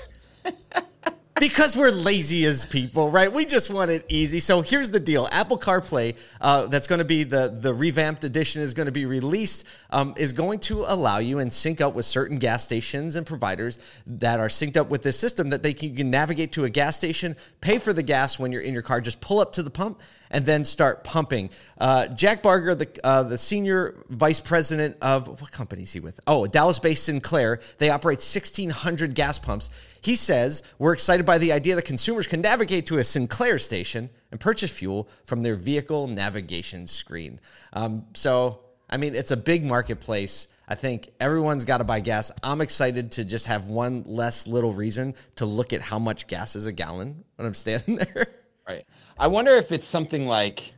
because 1.40 1.76
we're 1.76 1.90
lazy 1.90 2.44
as 2.44 2.64
people, 2.64 3.10
right? 3.10 3.32
We 3.32 3.44
just 3.44 3.70
want 3.70 3.90
it 3.90 4.04
easy. 4.08 4.40
So 4.40 4.62
here's 4.62 4.90
the 4.90 5.00
deal: 5.00 5.28
Apple 5.30 5.58
CarPlay, 5.58 6.16
uh, 6.40 6.66
that's 6.66 6.86
going 6.86 6.98
to 6.98 7.04
be 7.04 7.24
the 7.24 7.48
the 7.48 7.72
revamped 7.72 8.24
edition, 8.24 8.62
is 8.62 8.74
going 8.74 8.86
to 8.86 8.92
be 8.92 9.06
released. 9.06 9.64
Um, 9.90 10.14
is 10.16 10.32
going 10.32 10.58
to 10.60 10.84
allow 10.86 11.18
you 11.18 11.38
and 11.38 11.52
sync 11.52 11.80
up 11.80 11.94
with 11.94 12.04
certain 12.04 12.38
gas 12.38 12.64
stations 12.64 13.14
and 13.16 13.26
providers 13.26 13.78
that 14.06 14.40
are 14.40 14.48
synced 14.48 14.76
up 14.76 14.90
with 14.90 15.02
this 15.02 15.18
system 15.18 15.50
that 15.50 15.62
they 15.62 15.72
can, 15.72 15.96
can 15.96 16.10
navigate 16.10 16.52
to 16.52 16.64
a 16.64 16.70
gas 16.70 16.96
station, 16.96 17.36
pay 17.60 17.78
for 17.78 17.92
the 17.92 18.02
gas 18.02 18.38
when 18.38 18.52
you're 18.52 18.62
in 18.62 18.74
your 18.74 18.82
car, 18.82 19.00
just 19.00 19.20
pull 19.20 19.40
up 19.40 19.52
to 19.54 19.62
the 19.62 19.70
pump. 19.70 20.00
And 20.30 20.44
then 20.44 20.66
start 20.66 21.04
pumping. 21.04 21.48
Uh, 21.78 22.08
Jack 22.08 22.42
Barger, 22.42 22.74
the 22.74 22.86
uh, 23.02 23.22
the 23.22 23.38
senior 23.38 24.04
vice 24.10 24.40
president 24.40 24.98
of 25.00 25.40
what 25.40 25.50
company 25.50 25.84
is 25.84 25.92
he 25.94 26.00
with? 26.00 26.20
Oh, 26.26 26.46
Dallas-based 26.46 27.02
Sinclair. 27.02 27.60
They 27.78 27.88
operate 27.88 28.18
1,600 28.18 29.14
gas 29.14 29.38
pumps. 29.38 29.70
He 30.00 30.16
says, 30.16 30.62
We're 30.78 30.92
excited 30.92 31.26
by 31.26 31.38
the 31.38 31.52
idea 31.52 31.74
that 31.76 31.84
consumers 31.84 32.26
can 32.26 32.40
navigate 32.40 32.86
to 32.86 32.98
a 32.98 33.04
Sinclair 33.04 33.58
station 33.58 34.10
and 34.30 34.40
purchase 34.40 34.70
fuel 34.70 35.08
from 35.24 35.42
their 35.42 35.54
vehicle 35.54 36.06
navigation 36.06 36.86
screen. 36.86 37.40
Um, 37.72 38.04
so, 38.14 38.60
I 38.90 38.96
mean, 38.96 39.14
it's 39.14 39.30
a 39.30 39.36
big 39.36 39.64
marketplace. 39.64 40.48
I 40.68 40.74
think 40.74 41.10
everyone's 41.18 41.64
got 41.64 41.78
to 41.78 41.84
buy 41.84 42.00
gas. 42.00 42.30
I'm 42.42 42.60
excited 42.60 43.12
to 43.12 43.24
just 43.24 43.46
have 43.46 43.66
one 43.66 44.04
less 44.06 44.46
little 44.46 44.72
reason 44.72 45.14
to 45.36 45.46
look 45.46 45.72
at 45.72 45.80
how 45.80 45.98
much 45.98 46.26
gas 46.26 46.56
is 46.56 46.66
a 46.66 46.72
gallon 46.72 47.24
when 47.36 47.46
I'm 47.46 47.54
standing 47.54 47.96
there. 48.14 48.26
Right. 48.68 48.84
I 49.18 49.28
wonder 49.28 49.52
if 49.52 49.72
it's 49.72 49.86
something 49.86 50.26
like, 50.26 50.74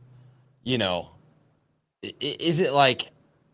you 0.63 0.77
know, 0.77 1.09
is 2.01 2.61
it 2.61 2.71
like 2.71 3.09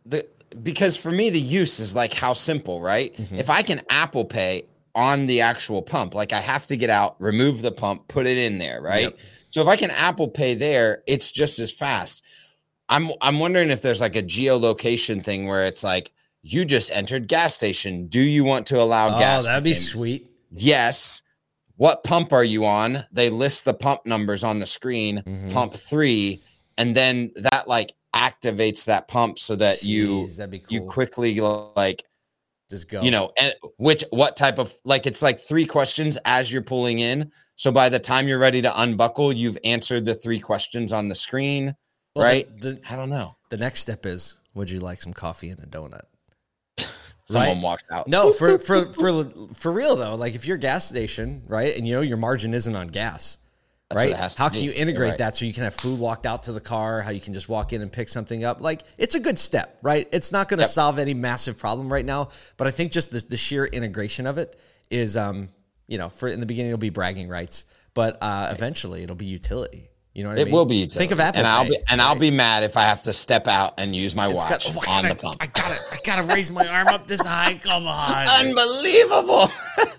the 0.05 0.25
because 0.63 0.95
for 0.95 1.11
me 1.11 1.29
the 1.29 1.39
use 1.39 1.79
is 1.79 1.95
like 1.95 2.13
how 2.13 2.33
simple, 2.33 2.79
right? 2.79 3.13
Mm-hmm. 3.15 3.35
If 3.35 3.49
I 3.49 3.61
can 3.61 3.81
Apple 3.89 4.25
Pay 4.25 4.63
on 4.97 5.27
the 5.27 5.39
actual 5.41 5.81
pump, 5.81 6.13
like 6.15 6.33
I 6.33 6.39
have 6.41 6.65
to 6.65 6.75
get 6.75 6.89
out, 6.89 7.15
remove 7.21 7.61
the 7.61 7.71
pump, 7.71 8.07
put 8.09 8.25
it 8.27 8.37
in 8.37 8.57
there, 8.57 8.81
right? 8.81 9.03
Yep. 9.03 9.19
So 9.51 9.61
if 9.61 9.67
I 9.67 9.75
can 9.77 9.91
Apple 9.91 10.27
Pay 10.27 10.55
there, 10.55 11.03
it's 11.07 11.31
just 11.31 11.59
as 11.59 11.71
fast. 11.71 12.23
I'm 12.89 13.11
I'm 13.21 13.39
wondering 13.39 13.69
if 13.69 13.81
there's 13.81 14.01
like 14.01 14.15
a 14.15 14.23
geolocation 14.23 15.23
thing 15.23 15.47
where 15.47 15.65
it's 15.65 15.83
like 15.83 16.11
you 16.41 16.65
just 16.65 16.91
entered 16.91 17.27
gas 17.27 17.53
station. 17.55 18.07
Do 18.07 18.19
you 18.19 18.43
want 18.43 18.65
to 18.67 18.81
allow 18.81 19.17
gas? 19.19 19.45
That'd 19.45 19.63
be 19.63 19.71
payment? 19.71 19.85
Oh, 19.85 19.91
sweet. 19.91 20.27
yes. 20.51 21.21
What 21.75 22.03
pump 22.03 22.33
are 22.33 22.43
you 22.43 22.65
on? 22.65 23.05
They 23.11 23.29
list 23.29 23.65
the 23.65 23.73
pump 23.75 24.05
numbers 24.07 24.43
on 24.43 24.57
the 24.59 24.65
screen, 24.65 25.21
Mhm. 25.21 25.53
pump 25.53 25.73
three, 25.75 26.41
and 26.77 26.95
then 26.95 27.31
that 27.35 27.67
like 27.67 27.93
activates 28.15 28.85
that 28.85 29.07
pump 29.07 29.37
so 29.37 29.55
that 29.57 29.83
you 29.83 30.23
Jeez, 30.23 30.49
be 30.49 30.59
cool. 30.59 30.67
you 30.73 30.81
quickly 30.81 31.39
like 31.75 32.03
just 32.69 32.89
go. 32.89 33.01
you 33.01 33.11
know 33.11 33.31
and 33.39 33.53
which 33.77 34.03
what 34.11 34.35
type 34.35 34.59
of 34.59 34.73
like 34.83 35.05
it's 35.07 35.21
like 35.21 35.39
three 35.39 35.65
questions 35.65 36.17
as 36.25 36.51
you're 36.51 36.61
pulling 36.61 36.99
in. 36.99 37.31
So 37.55 37.71
by 37.71 37.89
the 37.89 37.97
time 37.99 38.27
you're 38.27 38.37
ready 38.39 38.61
to 38.61 38.81
unbuckle, 38.81 39.33
you've 39.33 39.57
answered 39.63 40.05
the 40.05 40.13
three 40.13 40.39
questions 40.39 40.91
on 40.93 41.09
the 41.09 41.15
screen, 41.15 41.73
Well, 42.15 42.23
the- 42.23 42.23
right? 42.23 42.59
The, 42.61 42.79
I 42.89 42.95
don't 42.95 43.09
know. 43.09 43.35
the 43.49 43.57
next 43.57 43.81
step 43.81 44.05
is: 44.05 44.35
Would 44.53 44.69
you 44.69 44.79
like 44.79 45.01
some 45.01 45.13
coffee 45.13 45.49
and 45.49 45.59
a 45.61 45.65
donut? 45.65 46.01
Someone 47.25 47.55
Right. 47.57 47.63
walks 47.63 47.83
out. 47.91 48.07
No, 48.07 48.31
for 48.31 48.57
for 48.59 48.93
for 48.93 49.25
for 49.53 49.71
real 49.71 49.95
though. 49.95 50.15
Like 50.15 50.35
if 50.35 50.45
you're 50.45 50.55
a 50.57 50.59
gas 50.59 50.85
station, 50.87 51.41
right, 51.47 51.75
and 51.75 51.87
you 51.87 51.93
know 51.95 52.01
your 52.01 52.17
margin 52.17 52.53
isn't 52.53 52.75
on 52.75 52.87
gas, 52.87 53.37
That's 53.89 54.01
right? 54.01 54.37
How 54.37 54.49
can 54.49 54.61
you 54.63 54.73
integrate 54.75 55.11
right. 55.11 55.17
that 55.19 55.37
so 55.37 55.45
you 55.45 55.53
can 55.53 55.63
have 55.63 55.73
food 55.73 55.97
walked 55.97 56.25
out 56.25 56.43
to 56.43 56.51
the 56.51 56.59
car? 56.59 57.01
How 57.01 57.11
you 57.11 57.21
can 57.21 57.33
just 57.33 57.47
walk 57.47 57.71
in 57.71 57.81
and 57.81 57.89
pick 57.89 58.09
something 58.09 58.43
up? 58.43 58.59
Like 58.59 58.81
it's 58.97 59.15
a 59.15 59.19
good 59.19 59.39
step, 59.39 59.77
right? 59.81 60.09
It's 60.11 60.31
not 60.31 60.49
going 60.49 60.57
to 60.57 60.63
Yep. 60.63 60.71
solve 60.71 60.99
any 60.99 61.13
massive 61.13 61.57
problem 61.57 61.91
right 61.91 62.05
now, 62.05 62.29
but 62.57 62.67
I 62.67 62.71
think 62.71 62.91
just 62.91 63.11
the, 63.11 63.21
the 63.21 63.37
sheer 63.37 63.65
integration 63.65 64.27
of 64.27 64.37
it 64.37 64.59
is, 64.91 65.15
um, 65.15 65.47
you 65.87 65.97
know, 65.97 66.09
for 66.09 66.27
in 66.27 66.41
the 66.41 66.45
beginning 66.45 66.71
it'll 66.71 66.79
be 66.79 66.89
bragging 66.89 67.29
rights, 67.29 67.63
but 67.93 68.17
uh, 68.21 68.49
eventually 68.51 69.03
it'll 69.03 69.15
be 69.15 69.25
utility. 69.25 69.89
You 70.17 70.23
know 70.23 70.29
what 70.29 70.39
I 70.39 70.41
It 70.41 70.45
mean? 70.45 70.53
will 70.55 70.65
be. 70.65 70.77
Utility. 70.77 70.97
Think 70.97 71.11
of 71.11 71.19
Apple, 71.19 71.37
and 71.37 71.47
I'll 71.47 71.63
be 71.65 71.77
and 71.87 72.01
I'll 72.01 72.15
be 72.15 72.31
mad 72.31 72.63
if 72.63 72.75
I 72.75 72.81
have 72.81 73.03
to 73.03 73.13
step 73.13 73.47
out 73.47 73.75
and 73.77 73.95
use 73.95 74.15
my 74.15 74.25
It's 74.27 74.35
watch 74.35 74.49
got- 74.49 74.75
oh, 74.75 74.91
on 74.91 75.03
gotta- 75.03 75.07
the 75.09 75.15
pump. 75.15 75.37
I 75.39 75.45
gotta, 75.45 75.79
I 75.91 75.97
gotta 76.03 76.23
raise 76.23 76.49
my 76.49 76.67
arm 76.67 76.87
up 76.87 77.07
this 77.07 77.23
high. 77.23 77.59
Come 77.63 77.85
on. 77.85 78.25
Unbelievable! 78.27 79.47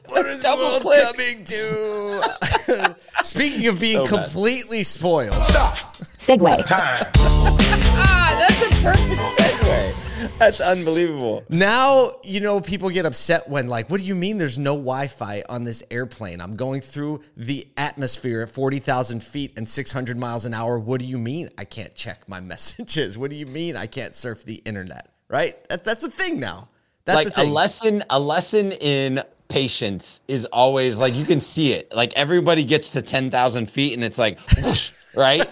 What 0.07 0.27
is 0.27 0.43
Double 0.43 0.65
world 0.65 0.83
click. 0.83 1.05
coming 1.05 1.45
to? 1.45 2.97
Speaking 3.23 3.69
of 3.69 3.79
being 3.81 3.99
So 4.09 4.09
bad. 4.17 4.25
completely 4.25 4.83
spoiled, 4.83 5.35
segue. 6.19 6.67
Time. 6.67 7.07
ah, 7.17 8.37
that's 8.49 8.61
a 8.63 8.83
perfect 8.83 9.23
segue. 9.23 9.95
That's 10.39 10.61
unbelievable. 10.61 11.45
now 11.49 12.13
you 12.25 12.41
know 12.41 12.61
people 12.61 12.91
get 12.91 13.07
upset 13.07 13.49
when 13.49 13.69
like, 13.69 13.91
what 13.91 14.01
do 14.01 14.07
you 14.07 14.15
mean 14.15 14.39
there's 14.39 14.59
no 14.59 14.73
Wi-Fi 14.75 15.45
on 15.49 15.65
this 15.65 15.83
airplane? 15.91 16.41
I'm 16.41 16.57
going 16.57 16.81
through 16.81 17.23
the 17.37 17.69
atmosphere 17.77 18.43
at 18.43 18.51
forty 18.51 18.79
thousand 18.79 19.23
feet 19.23 19.53
and 19.57 19.69
six 19.69 19.93
hundred 19.93 20.19
miles 20.19 20.45
an 20.45 20.55
hour. 20.55 20.79
What 20.79 21.01
do 21.01 21.07
you 21.07 21.19
mean 21.19 21.51
I 21.59 21.65
can't 21.65 21.95
check 21.95 22.29
my 22.29 22.41
messages? 22.53 23.17
What 23.19 23.31
do 23.31 23.37
you 23.37 23.47
mean 23.47 23.77
I 23.77 23.87
can't 23.87 24.15
surf 24.15 24.45
the 24.45 24.63
internet? 24.65 25.11
Right? 25.29 25.69
That, 25.69 25.85
that's 25.85 26.03
a 26.05 26.11
thing 26.11 26.41
now. 26.41 26.69
That's 27.05 27.25
like 27.27 27.39
a 27.39 27.43
a 27.43 27.45
lesson, 27.45 28.03
a 28.11 28.21
lesson 28.21 28.73
in 28.73 29.23
patience 29.49 30.21
is 30.29 30.45
always 30.47 30.99
like 30.99 31.15
you 31.15 31.25
can 31.25 31.41
see 31.41 31.73
it. 31.73 31.95
Like 31.95 32.13
everybody 32.15 32.65
gets 32.65 32.93
to 32.93 33.03
ten 33.03 33.31
thousand 33.31 33.71
feet, 33.71 33.95
and 33.95 34.05
it's 34.05 34.19
like, 34.19 34.39
whoosh, 34.63 34.93
right? 35.15 35.47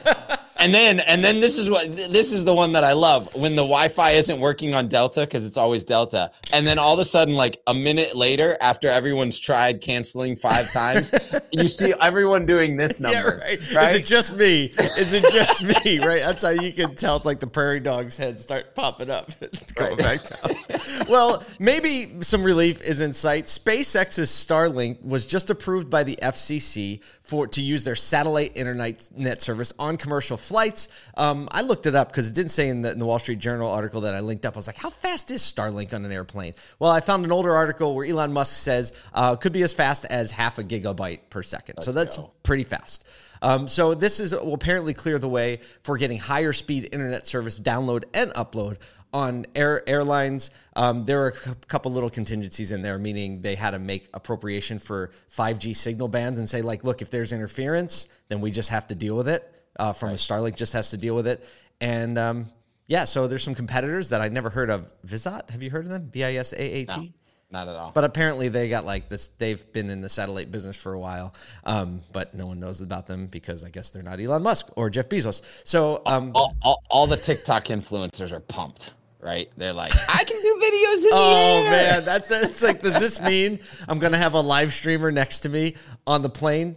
And 0.66 0.74
then, 0.74 0.98
and 0.98 1.24
then 1.24 1.38
this 1.40 1.58
is 1.58 1.70
what 1.70 1.96
this 1.96 2.32
is 2.32 2.44
the 2.44 2.52
one 2.52 2.72
that 2.72 2.82
I 2.82 2.92
love 2.92 3.32
when 3.36 3.52
the 3.54 3.62
Wi-Fi 3.62 4.10
isn't 4.10 4.40
working 4.40 4.74
on 4.74 4.88
Delta 4.88 5.20
because 5.20 5.44
it's 5.46 5.56
always 5.56 5.84
Delta, 5.84 6.32
and 6.52 6.66
then 6.66 6.76
all 6.76 6.92
of 6.94 6.98
a 6.98 7.04
sudden, 7.04 7.34
like 7.36 7.62
a 7.68 7.72
minute 7.72 8.16
later, 8.16 8.56
after 8.60 8.88
everyone's 8.88 9.38
tried 9.38 9.80
canceling 9.80 10.34
five 10.34 10.72
times, 10.72 11.12
you 11.52 11.68
see 11.68 11.94
everyone 12.00 12.46
doing 12.46 12.76
this 12.76 12.98
Yeah, 13.00 13.12
number. 13.12 13.38
right. 13.44 13.74
right? 13.74 13.94
Is 13.94 14.00
it 14.00 14.06
just 14.06 14.36
me? 14.36 14.74
Is 14.98 15.12
it 15.12 15.22
just 15.32 15.62
me? 15.62 16.00
Right. 16.00 16.20
That's 16.22 16.42
how 16.42 16.48
you 16.48 16.72
can 16.72 16.96
tell. 16.96 17.14
It's 17.16 17.26
like 17.26 17.38
the 17.38 17.46
prairie 17.46 17.78
dog's 17.78 18.16
head 18.16 18.40
start 18.40 18.74
popping 18.74 19.08
up, 19.08 19.30
going 19.76 19.96
Right. 19.98 20.20
back 20.20 20.42
down. 20.68 20.75
well, 21.08 21.42
maybe 21.58 22.22
some 22.22 22.42
relief 22.42 22.80
is 22.82 23.00
in 23.00 23.12
sight. 23.12 23.46
SpaceX's 23.46 24.30
Starlink 24.30 25.02
was 25.02 25.26
just 25.26 25.50
approved 25.50 25.90
by 25.90 26.02
the 26.02 26.16
FCC 26.22 27.00
for 27.22 27.46
to 27.48 27.60
use 27.60 27.84
their 27.84 27.96
satellite 27.96 28.52
internet 28.54 29.08
net 29.16 29.42
service 29.42 29.72
on 29.78 29.96
commercial 29.96 30.36
flights. 30.36 30.88
Um, 31.16 31.48
I 31.50 31.62
looked 31.62 31.86
it 31.86 31.94
up 31.94 32.08
because 32.08 32.28
it 32.28 32.34
didn't 32.34 32.52
say 32.52 32.68
in 32.68 32.82
the, 32.82 32.92
in 32.92 32.98
the 32.98 33.06
Wall 33.06 33.18
Street 33.18 33.38
Journal 33.38 33.70
article 33.70 34.02
that 34.02 34.14
I 34.14 34.20
linked 34.20 34.46
up. 34.46 34.56
I 34.56 34.58
was 34.58 34.66
like, 34.66 34.78
how 34.78 34.90
fast 34.90 35.30
is 35.30 35.42
Starlink 35.42 35.92
on 35.92 36.04
an 36.04 36.12
airplane? 36.12 36.54
Well, 36.78 36.90
I 36.90 37.00
found 37.00 37.24
an 37.24 37.32
older 37.32 37.54
article 37.54 37.94
where 37.94 38.06
Elon 38.06 38.32
Musk 38.32 38.56
says 38.56 38.92
uh, 39.12 39.36
could 39.36 39.52
be 39.52 39.62
as 39.62 39.72
fast 39.72 40.04
as 40.06 40.30
half 40.30 40.58
a 40.58 40.64
gigabyte 40.64 41.20
per 41.30 41.42
2nd 41.42 41.82
so 41.82 41.92
that's 41.92 42.16
go. 42.16 42.32
pretty 42.42 42.64
fast. 42.64 43.06
Um, 43.42 43.68
so 43.68 43.94
this 43.94 44.20
is 44.20 44.32
will 44.32 44.54
apparently 44.54 44.94
clear 44.94 45.18
the 45.18 45.28
way 45.28 45.60
for 45.82 45.96
getting 45.96 46.18
higher 46.18 46.52
speed 46.52 46.88
internet 46.92 47.26
service 47.26 47.58
download 47.58 48.04
and 48.14 48.32
upload 48.32 48.78
on 49.16 49.46
air 49.54 49.82
airlines. 49.88 50.50
Um, 50.74 51.06
there 51.06 51.22
are 51.22 51.28
a 51.28 51.54
couple 51.66 51.90
little 51.90 52.10
contingencies 52.10 52.70
in 52.70 52.82
there, 52.82 52.98
meaning 52.98 53.40
they 53.40 53.54
had 53.54 53.70
to 53.70 53.78
make 53.78 54.10
appropriation 54.12 54.78
for 54.78 55.10
5G 55.34 55.74
signal 55.74 56.08
bands 56.08 56.38
and 56.38 56.46
say 56.46 56.60
like, 56.60 56.84
look, 56.84 57.00
if 57.00 57.08
there's 57.10 57.32
interference, 57.32 58.08
then 58.28 58.42
we 58.42 58.50
just 58.50 58.68
have 58.68 58.86
to 58.88 58.94
deal 58.94 59.16
with 59.16 59.26
it. 59.26 59.50
Uh, 59.78 59.94
from 59.94 60.10
the 60.10 60.16
Starlink, 60.16 60.56
just 60.56 60.74
has 60.74 60.90
to 60.90 60.98
deal 60.98 61.14
with 61.14 61.26
it. 61.26 61.46
And 61.80 62.18
um, 62.18 62.46
yeah, 62.88 63.04
so 63.04 63.26
there's 63.26 63.42
some 63.42 63.54
competitors 63.54 64.10
that 64.10 64.20
I 64.20 64.28
never 64.28 64.50
heard 64.50 64.68
of. 64.68 64.92
Visat, 65.06 65.48
have 65.50 65.62
you 65.62 65.70
heard 65.70 65.84
of 65.86 65.90
them? 65.90 66.10
V 66.10 66.22
I 66.22 66.34
S 66.34 66.52
A 66.52 66.60
A 66.60 66.84
T. 66.84 67.14
Not 67.50 67.68
at 67.68 67.76
all. 67.76 67.92
But 67.94 68.04
apparently 68.04 68.48
they 68.48 68.68
got 68.68 68.84
like 68.84 69.08
this. 69.08 69.28
They've 69.28 69.72
been 69.72 69.88
in 69.88 70.00
the 70.00 70.08
satellite 70.08 70.50
business 70.50 70.76
for 70.76 70.94
a 70.94 70.98
while, 70.98 71.32
um, 71.64 72.00
but 72.12 72.34
no 72.34 72.46
one 72.46 72.58
knows 72.58 72.80
about 72.80 73.06
them 73.06 73.28
because 73.28 73.62
I 73.62 73.70
guess 73.70 73.90
they're 73.90 74.02
not 74.02 74.20
Elon 74.20 74.42
Musk 74.42 74.66
or 74.76 74.90
Jeff 74.90 75.08
Bezos. 75.08 75.42
So 75.64 76.02
um, 76.06 76.32
all, 76.34 76.56
all, 76.60 76.82
all 76.90 77.06
the 77.06 77.16
TikTok 77.16 77.66
influencers 77.66 78.32
are 78.32 78.40
pumped, 78.40 78.92
right? 79.20 79.48
They're 79.56 79.72
like, 79.72 79.92
I 80.08 80.24
can 80.24 80.40
do 80.40 80.60
videos 80.62 81.04
in 81.04 81.10
Oh 81.12 81.62
the 81.62 81.66
air. 81.66 81.70
man, 81.70 82.04
that's 82.04 82.30
it's 82.30 82.62
like. 82.62 82.82
Does 82.82 82.98
this 83.00 83.20
mean 83.20 83.60
I'm 83.88 83.98
gonna 83.98 84.18
have 84.18 84.34
a 84.34 84.40
live 84.40 84.72
streamer 84.72 85.10
next 85.10 85.40
to 85.40 85.48
me 85.48 85.74
on 86.06 86.22
the 86.22 86.30
plane? 86.30 86.76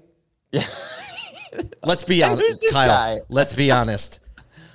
Yeah. 0.51 0.65
Let's 1.84 2.03
be 2.03 2.24
honest, 2.24 2.65
Kyle. 2.72 2.88
guy? 2.88 3.22
Let's 3.29 3.53
be 3.53 3.72
honest. 3.72 4.19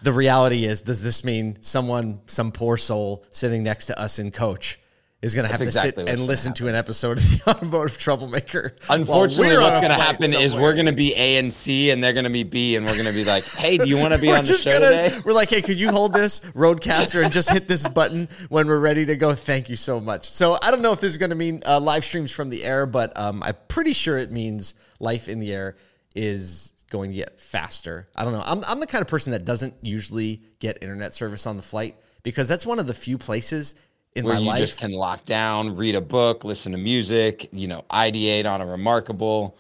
The 0.03 0.13
reality 0.13 0.65
is, 0.67 0.83
does 0.83 1.03
this 1.03 1.25
mean 1.25 1.57
someone, 1.63 2.21
some 2.27 2.53
poor 2.53 2.77
soul 2.77 3.25
sitting 3.31 3.63
next 3.63 3.87
to 3.87 3.99
us 3.99 4.19
in 4.19 4.31
coach, 4.33 4.79
is 5.25 5.35
going 5.35 5.45
to 5.45 5.51
have 5.51 5.59
That's 5.59 5.73
to 5.73 5.79
exactly 5.79 6.05
sit 6.05 6.13
and 6.13 6.27
listen 6.27 6.53
to 6.55 6.69
an 6.69 6.75
episode 6.75 7.17
of 7.17 7.25
the 7.25 7.43
Automotive 7.51 7.97
Troublemaker? 7.97 8.77
Unfortunately, 8.91 9.57
what's 9.57 9.79
going 9.79 9.91
to 9.91 9.95
happen 9.95 10.35
is 10.35 10.55
we're 10.55 10.75
going 10.75 10.87
to 10.87 10.93
be 10.93 11.15
A 11.15 11.39
and 11.39 11.51
C, 11.51 11.91
and 11.91 12.05
they're 12.05 12.13
going 12.13 12.25
to 12.25 12.31
be 12.31 12.43
B, 12.43 12.77
and 12.77 12.85
we're 12.85 12.93
going 12.93 13.07
to 13.07 13.13
be 13.13 13.25
like, 13.25 13.45
"Hey, 13.45 13.79
do 13.79 13.89
you 13.89 13.97
want 13.97 14.13
to 14.13 14.21
be 14.21 14.31
on 14.35 14.45
the 14.45 14.55
show 14.55 14.79
gonna- 14.79 15.09
today?" 15.09 15.21
We're 15.25 15.33
like, 15.33 15.49
hey, 15.49 15.63
could 15.63 15.81
you 15.81 15.91
hold 15.91 16.13
this 16.13 16.41
RODECaster 16.41 17.23
and 17.23 17.33
just 17.33 17.49
hit 17.49 17.67
this 17.67 17.87
button 17.87 18.29
when 18.51 18.67
we're 18.67 18.79
ready 18.81 19.07
to 19.07 19.17
go? 19.17 19.33
Thank 19.35 19.71
you 19.71 19.77
so 19.77 20.01
much. 20.01 20.31
So 20.31 20.59
I 20.61 20.71
don't 20.71 20.83
know 20.83 20.93
if 20.93 21.01
this 21.01 21.13
is 21.13 21.19
going 21.19 21.31
to 21.31 21.37
mean 21.37 21.63
uh, 21.65 21.81
live 21.81 22.05
streams 22.05 22.31
from 22.31 22.51
the 22.51 22.63
air, 22.63 22.85
but 22.85 23.17
um, 23.19 23.43
I'm 23.43 23.57
pretty 23.69 23.95
sure 23.95 24.19
it 24.19 24.31
means 24.31 24.75
life 25.01 25.29
in 25.29 25.41
the 25.41 25.53
air 25.55 25.77
is 26.15 26.75
going 26.91 27.11
to 27.11 27.17
get 27.17 27.41
faster. 27.41 28.09
I 28.15 28.25
don't 28.25 28.35
know. 28.35 28.43
I'm, 28.45 28.63
I'm 28.67 28.81
the 28.81 28.87
kind 28.87 29.01
of 29.01 29.09
person 29.09 29.33
that 29.33 29.45
doesn't 29.45 29.75
usually 29.81 30.43
get 30.59 30.83
internet 30.83 31.15
service 31.15 31.47
on 31.47 31.57
the 31.57 31.63
flight 31.63 31.97
because 32.23 32.47
that's 32.49 32.67
one 32.67 32.79
of 32.79 32.87
the 32.87 32.95
few 32.95 33.17
places 33.17 33.75
in 34.15 34.25
Where 34.25 34.35
my 34.35 34.41
you 34.41 34.47
life. 34.47 34.59
just 34.59 34.79
can 34.79 34.93
lock 34.93 35.25
down, 35.25 35.77
read 35.77 35.95
a 35.95 36.01
book, 36.01 36.45
listen 36.45 36.73
to 36.73 36.79
music, 36.79 37.49
you 37.53 37.67
know, 37.69 37.85
ideate 37.91 38.47
on 38.47 38.61
a 38.61 38.67
remarkable. 38.67 39.57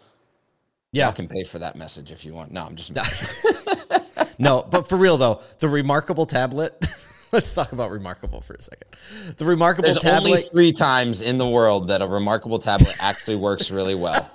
yeah. 0.92 1.06
Y'all 1.06 1.12
can 1.12 1.26
pay 1.28 1.42
for 1.44 1.58
that 1.58 1.76
message 1.76 2.12
if 2.12 2.24
you 2.24 2.34
want. 2.34 2.52
No, 2.52 2.64
I'm 2.64 2.76
just. 2.76 2.92
No, 4.38 4.62
but 4.70 4.88
for 4.88 4.96
real 4.96 5.16
though, 5.16 5.40
the 5.58 5.68
remarkable 5.68 6.26
tablet. 6.26 6.86
Let's 7.32 7.52
talk 7.52 7.72
about 7.72 7.90
remarkable 7.90 8.40
for 8.40 8.54
a 8.54 8.62
second. 8.62 8.86
The 9.38 9.44
remarkable 9.44 9.86
There's 9.86 9.98
tablet. 9.98 10.30
only 10.30 10.42
three 10.42 10.70
times 10.70 11.20
in 11.20 11.36
the 11.36 11.48
world 11.48 11.88
that 11.88 12.00
a 12.00 12.06
remarkable 12.06 12.60
tablet 12.60 12.94
actually 13.00 13.34
works 13.34 13.72
really 13.72 13.96
well. 13.96 14.30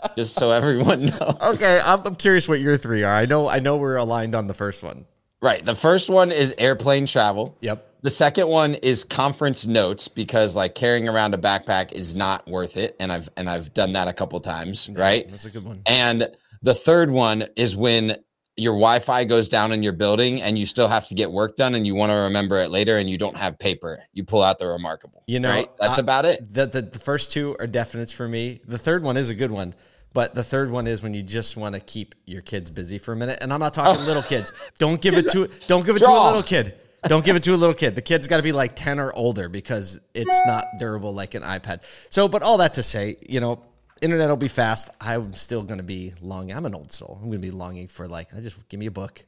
just 0.16 0.34
so 0.34 0.50
everyone 0.50 1.04
knows. 1.04 1.36
Okay, 1.42 1.78
I'm, 1.84 2.00
I'm 2.06 2.14
curious 2.14 2.48
what 2.48 2.60
your 2.60 2.78
three 2.78 3.02
are. 3.02 3.14
I 3.14 3.26
know, 3.26 3.48
I 3.48 3.58
know, 3.58 3.76
we're 3.76 3.96
aligned 3.96 4.34
on 4.34 4.46
the 4.46 4.54
first 4.54 4.82
one. 4.82 5.04
Right. 5.42 5.62
The 5.62 5.74
first 5.74 6.08
one 6.08 6.32
is 6.32 6.54
airplane 6.56 7.04
travel. 7.04 7.58
Yep. 7.60 7.86
The 8.02 8.10
second 8.10 8.48
one 8.48 8.74
is 8.74 9.04
conference 9.04 9.66
notes 9.66 10.08
because 10.08 10.56
like 10.56 10.74
carrying 10.74 11.08
around 11.08 11.34
a 11.34 11.38
backpack 11.38 11.92
is 11.92 12.16
not 12.16 12.46
worth 12.48 12.76
it, 12.76 12.96
and 12.98 13.12
I've 13.12 13.28
and 13.36 13.48
I've 13.48 13.72
done 13.74 13.92
that 13.92 14.08
a 14.08 14.12
couple 14.12 14.40
times. 14.40 14.90
Right. 14.92 15.30
That's 15.30 15.44
a 15.44 15.50
good 15.50 15.64
one. 15.64 15.82
And 15.86 16.28
the 16.62 16.74
third 16.74 17.10
one 17.12 17.44
is 17.56 17.76
when 17.76 18.16
your 18.56 18.74
Wi-Fi 18.74 19.24
goes 19.24 19.48
down 19.48 19.72
in 19.72 19.82
your 19.82 19.92
building 19.92 20.42
and 20.42 20.58
you 20.58 20.66
still 20.66 20.88
have 20.88 21.06
to 21.08 21.14
get 21.14 21.32
work 21.32 21.56
done 21.56 21.74
and 21.74 21.86
you 21.86 21.94
want 21.94 22.10
to 22.10 22.16
remember 22.16 22.58
it 22.58 22.70
later 22.70 22.98
and 22.98 23.08
you 23.08 23.16
don't 23.16 23.36
have 23.36 23.58
paper. 23.58 24.02
You 24.12 24.24
pull 24.24 24.42
out 24.42 24.58
the 24.58 24.66
remarkable. 24.66 25.22
You 25.26 25.40
know, 25.40 25.48
right? 25.48 25.70
That's 25.80 25.98
I- 25.98 26.02
about 26.02 26.26
it. 26.26 26.52
The, 26.52 26.66
the 26.66 26.82
the 26.82 26.98
first 26.98 27.30
two 27.30 27.56
are 27.60 27.68
definites 27.68 28.12
for 28.12 28.26
me. 28.26 28.60
The 28.66 28.78
third 28.78 29.04
one 29.04 29.16
is 29.16 29.30
a 29.30 29.34
good 29.34 29.52
one, 29.52 29.74
but 30.12 30.34
the 30.34 30.42
third 30.42 30.72
one 30.72 30.88
is 30.88 31.02
when 31.02 31.14
you 31.14 31.22
just 31.22 31.56
want 31.56 31.76
to 31.76 31.80
keep 31.80 32.16
your 32.26 32.42
kids 32.42 32.68
busy 32.70 32.98
for 32.98 33.12
a 33.12 33.16
minute. 33.16 33.38
And 33.40 33.52
I'm 33.52 33.60
not 33.60 33.74
talking 33.74 34.02
oh. 34.02 34.06
little 34.06 34.22
kids. 34.24 34.52
Don't 34.78 35.00
give 35.00 35.14
it 35.14 35.22
to 35.32 35.48
don't 35.68 35.86
give 35.86 35.94
it 35.94 36.00
to 36.00 36.08
a 36.08 36.26
little 36.26 36.42
kid. 36.42 36.74
Don't 37.08 37.24
give 37.24 37.34
it 37.34 37.42
to 37.44 37.54
a 37.54 37.56
little 37.56 37.74
kid. 37.74 37.96
The 37.96 38.02
kid's 38.02 38.28
got 38.28 38.36
to 38.36 38.42
be 38.42 38.52
like 38.52 38.76
10 38.76 39.00
or 39.00 39.12
older 39.12 39.48
because 39.48 40.00
it's 40.14 40.40
not 40.46 40.66
durable 40.78 41.12
like 41.12 41.34
an 41.34 41.42
iPad. 41.42 41.80
So, 42.10 42.28
but 42.28 42.42
all 42.42 42.58
that 42.58 42.74
to 42.74 42.82
say, 42.82 43.16
you 43.28 43.40
know, 43.40 43.60
internet 44.00 44.28
will 44.28 44.36
be 44.36 44.48
fast. 44.48 44.88
I'm 45.00 45.34
still 45.34 45.62
going 45.62 45.78
to 45.78 45.84
be 45.84 46.14
longing. 46.20 46.56
I'm 46.56 46.64
an 46.64 46.74
old 46.74 46.92
soul. 46.92 47.18
I'm 47.20 47.28
going 47.28 47.40
to 47.40 47.46
be 47.46 47.50
longing 47.50 47.88
for 47.88 48.06
like, 48.06 48.32
I 48.34 48.40
just 48.40 48.56
give 48.68 48.78
me 48.78 48.86
a 48.86 48.92
book, 48.92 49.24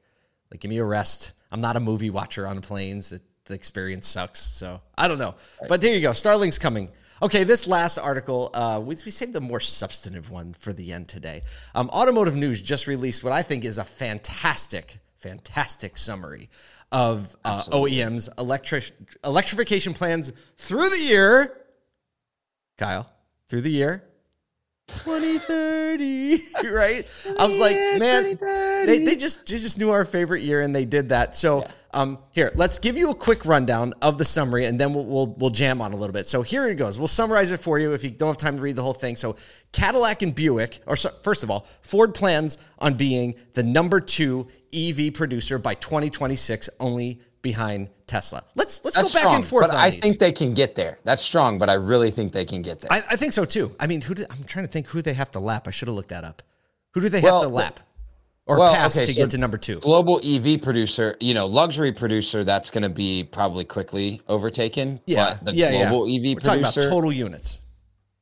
like 0.51 0.61
give 0.61 0.69
me 0.69 0.79
a 0.79 0.85
rest. 0.85 1.33
I'm 1.51 1.61
not 1.61 1.77
a 1.77 1.81
movie 1.81 2.11
watcher 2.11 2.47
on 2.47 2.61
planes. 2.61 3.13
It, 3.13 3.23
the 3.47 3.55
experience 3.55 4.09
sucks. 4.09 4.41
So 4.41 4.81
I 4.97 5.09
don't 5.09 5.19
know. 5.19 5.35
But 5.69 5.81
there 5.81 5.95
you 5.95 6.01
go. 6.01 6.11
Starlink's 6.11 6.59
coming. 6.59 6.91
Okay, 7.23 7.45
this 7.45 7.67
last 7.67 7.97
article, 7.97 8.51
uh, 8.55 8.81
we, 8.85 8.97
we 9.05 9.11
saved 9.11 9.33
the 9.33 9.41
more 9.41 9.61
substantive 9.61 10.31
one 10.31 10.53
for 10.53 10.73
the 10.73 10.93
end 10.93 11.09
today. 11.09 11.43
Um, 11.75 11.89
Automotive 11.91 12.35
News 12.35 12.61
just 12.61 12.87
released 12.87 13.23
what 13.23 13.33
I 13.33 13.43
think 13.43 13.65
is 13.65 13.79
a 13.79 13.85
fantastic, 13.85 14.99
fantastic 15.19 15.97
summary 15.97 16.51
of 16.95 17.37
uh, 17.45 17.61
OEM's 17.71 18.29
electric 18.39 18.93
electrification 19.25 19.93
plans 19.93 20.33
through 20.57 20.89
the 20.89 20.99
year. 20.99 21.61
Kyle, 22.79 23.13
through 23.49 23.63
the 23.63 23.71
year 23.71 24.05
2030, 24.89 26.43
right? 26.71 27.07
I 27.39 27.47
was 27.47 27.59
like, 27.59 27.77
man, 27.99 28.37
they, 28.87 29.05
they 29.05 29.17
just 29.17 29.47
they 29.47 29.57
just 29.57 29.79
knew 29.79 29.91
our 29.91 30.05
favorite 30.05 30.43
year 30.43 30.61
and 30.61 30.75
they 30.75 30.85
did 30.85 31.09
that. 31.09 31.35
So, 31.35 31.67
um, 31.95 32.19
here, 32.31 32.53
let's 32.57 32.79
give 32.79 32.97
you 32.97 33.11
a 33.11 33.15
quick 33.15 33.47
rundown 33.47 33.95
of 34.03 34.19
the 34.19 34.25
summary 34.25 34.67
and 34.67 34.79
then 34.79 34.93
we'll, 34.93 35.07
we'll 35.07 35.27
we'll 35.39 35.51
jam 35.51 35.81
on 35.81 35.93
a 35.93 35.97
little 35.97 36.13
bit. 36.13 36.27
So 36.27 36.43
here 36.43 36.69
it 36.69 36.75
goes. 36.75 36.99
We'll 36.99 37.09
summarize 37.09 37.51
it 37.53 37.61
for 37.61 37.79
you 37.79 37.93
if 37.95 38.05
you 38.05 38.11
don't 38.11 38.29
have 38.29 38.37
time 38.39 38.57
to 38.57 38.63
read 38.63 38.77
the 38.77 38.83
whole 38.83 38.93
thing. 38.95 39.17
So 39.17 39.37
Cadillac 39.73 40.23
and 40.23 40.35
Buick, 40.35 40.81
or 40.87 40.97
so, 40.97 41.11
first 41.23 41.43
of 41.43 41.51
all, 41.51 41.67
Ford 41.83 42.15
plans 42.15 42.59
on 42.79 42.95
being 42.95 43.35
the 43.55 43.63
number 43.63 44.01
two 44.01 44.49
EV 44.75 45.15
producer 45.15 45.59
by 45.59 45.75
2026, 45.75 46.69
only 46.81 47.21
behind 47.43 47.91
Tesla. 48.07 48.43
Let's 48.55 48.85
let's 48.85 48.97
That's 48.97 49.09
go 49.13 49.15
back 49.15 49.21
strong, 49.23 49.35
and 49.37 49.45
forth. 49.47 49.67
but 49.69 49.77
I 49.77 49.91
these. 49.91 50.01
think 50.01 50.19
they 50.19 50.33
can 50.33 50.55
get 50.55 50.75
there. 50.75 50.99
That's 51.05 51.23
strong, 51.23 51.59
but 51.59 51.71
I 51.71 51.75
really 51.75 52.11
think 52.11 52.33
they 52.33 52.45
can 52.45 52.63
get 52.63 52.81
there. 52.81 52.93
I, 52.93 53.03
I 53.11 53.17
think 53.17 53.33
so 53.33 53.45
too. 53.45 53.75
I 53.79 53.87
mean, 53.87 54.01
who? 54.01 54.15
Do, 54.15 54.25
I'm 54.31 54.45
trying 54.45 54.67
to 54.67 54.71
think 54.73 54.89
who 54.89 55.01
they 55.03 55.15
have 55.15 55.31
to 55.33 55.41
lap. 55.41 55.69
I 55.69 55.71
should 55.71 55.89
have 55.89 55.95
looked 55.95 56.09
that 56.11 56.25
up. 56.25 56.43
Who 56.93 57.01
do 57.01 57.09
they 57.09 57.21
Well, 57.21 57.41
have 57.41 57.43
to 57.45 57.49
the- 57.49 57.55
lap 57.55 57.81
or 58.47 58.59
well, 58.59 58.75
pass 58.75 58.97
okay, 58.97 59.07
to 59.07 59.13
so 59.15 59.23
get 59.23 59.31
to 59.31 59.39
number 59.39 59.57
two? 59.57 59.81
global 59.81 60.21
EV 60.25 60.61
producer, 60.61 61.17
you 61.21 61.35
know, 61.35 61.47
luxury 61.47 61.93
producer, 61.93 62.45
that's 62.45 62.71
going 62.71 62.83
to 62.83 62.91
be 62.91 63.25
probably 63.25 63.65
quickly 63.65 64.21
overtaken. 64.29 65.01
Yeah, 65.07 65.37
but 65.43 65.53
the 65.53 65.55
yeah, 65.55 65.71
yeah. 65.71 65.89
global 65.91 66.07
EV 66.07 66.23
We're 66.23 66.41
talking 66.41 66.61
about 66.61 66.75
producer, 66.75 66.91
total 66.91 67.13
units. 67.13 67.61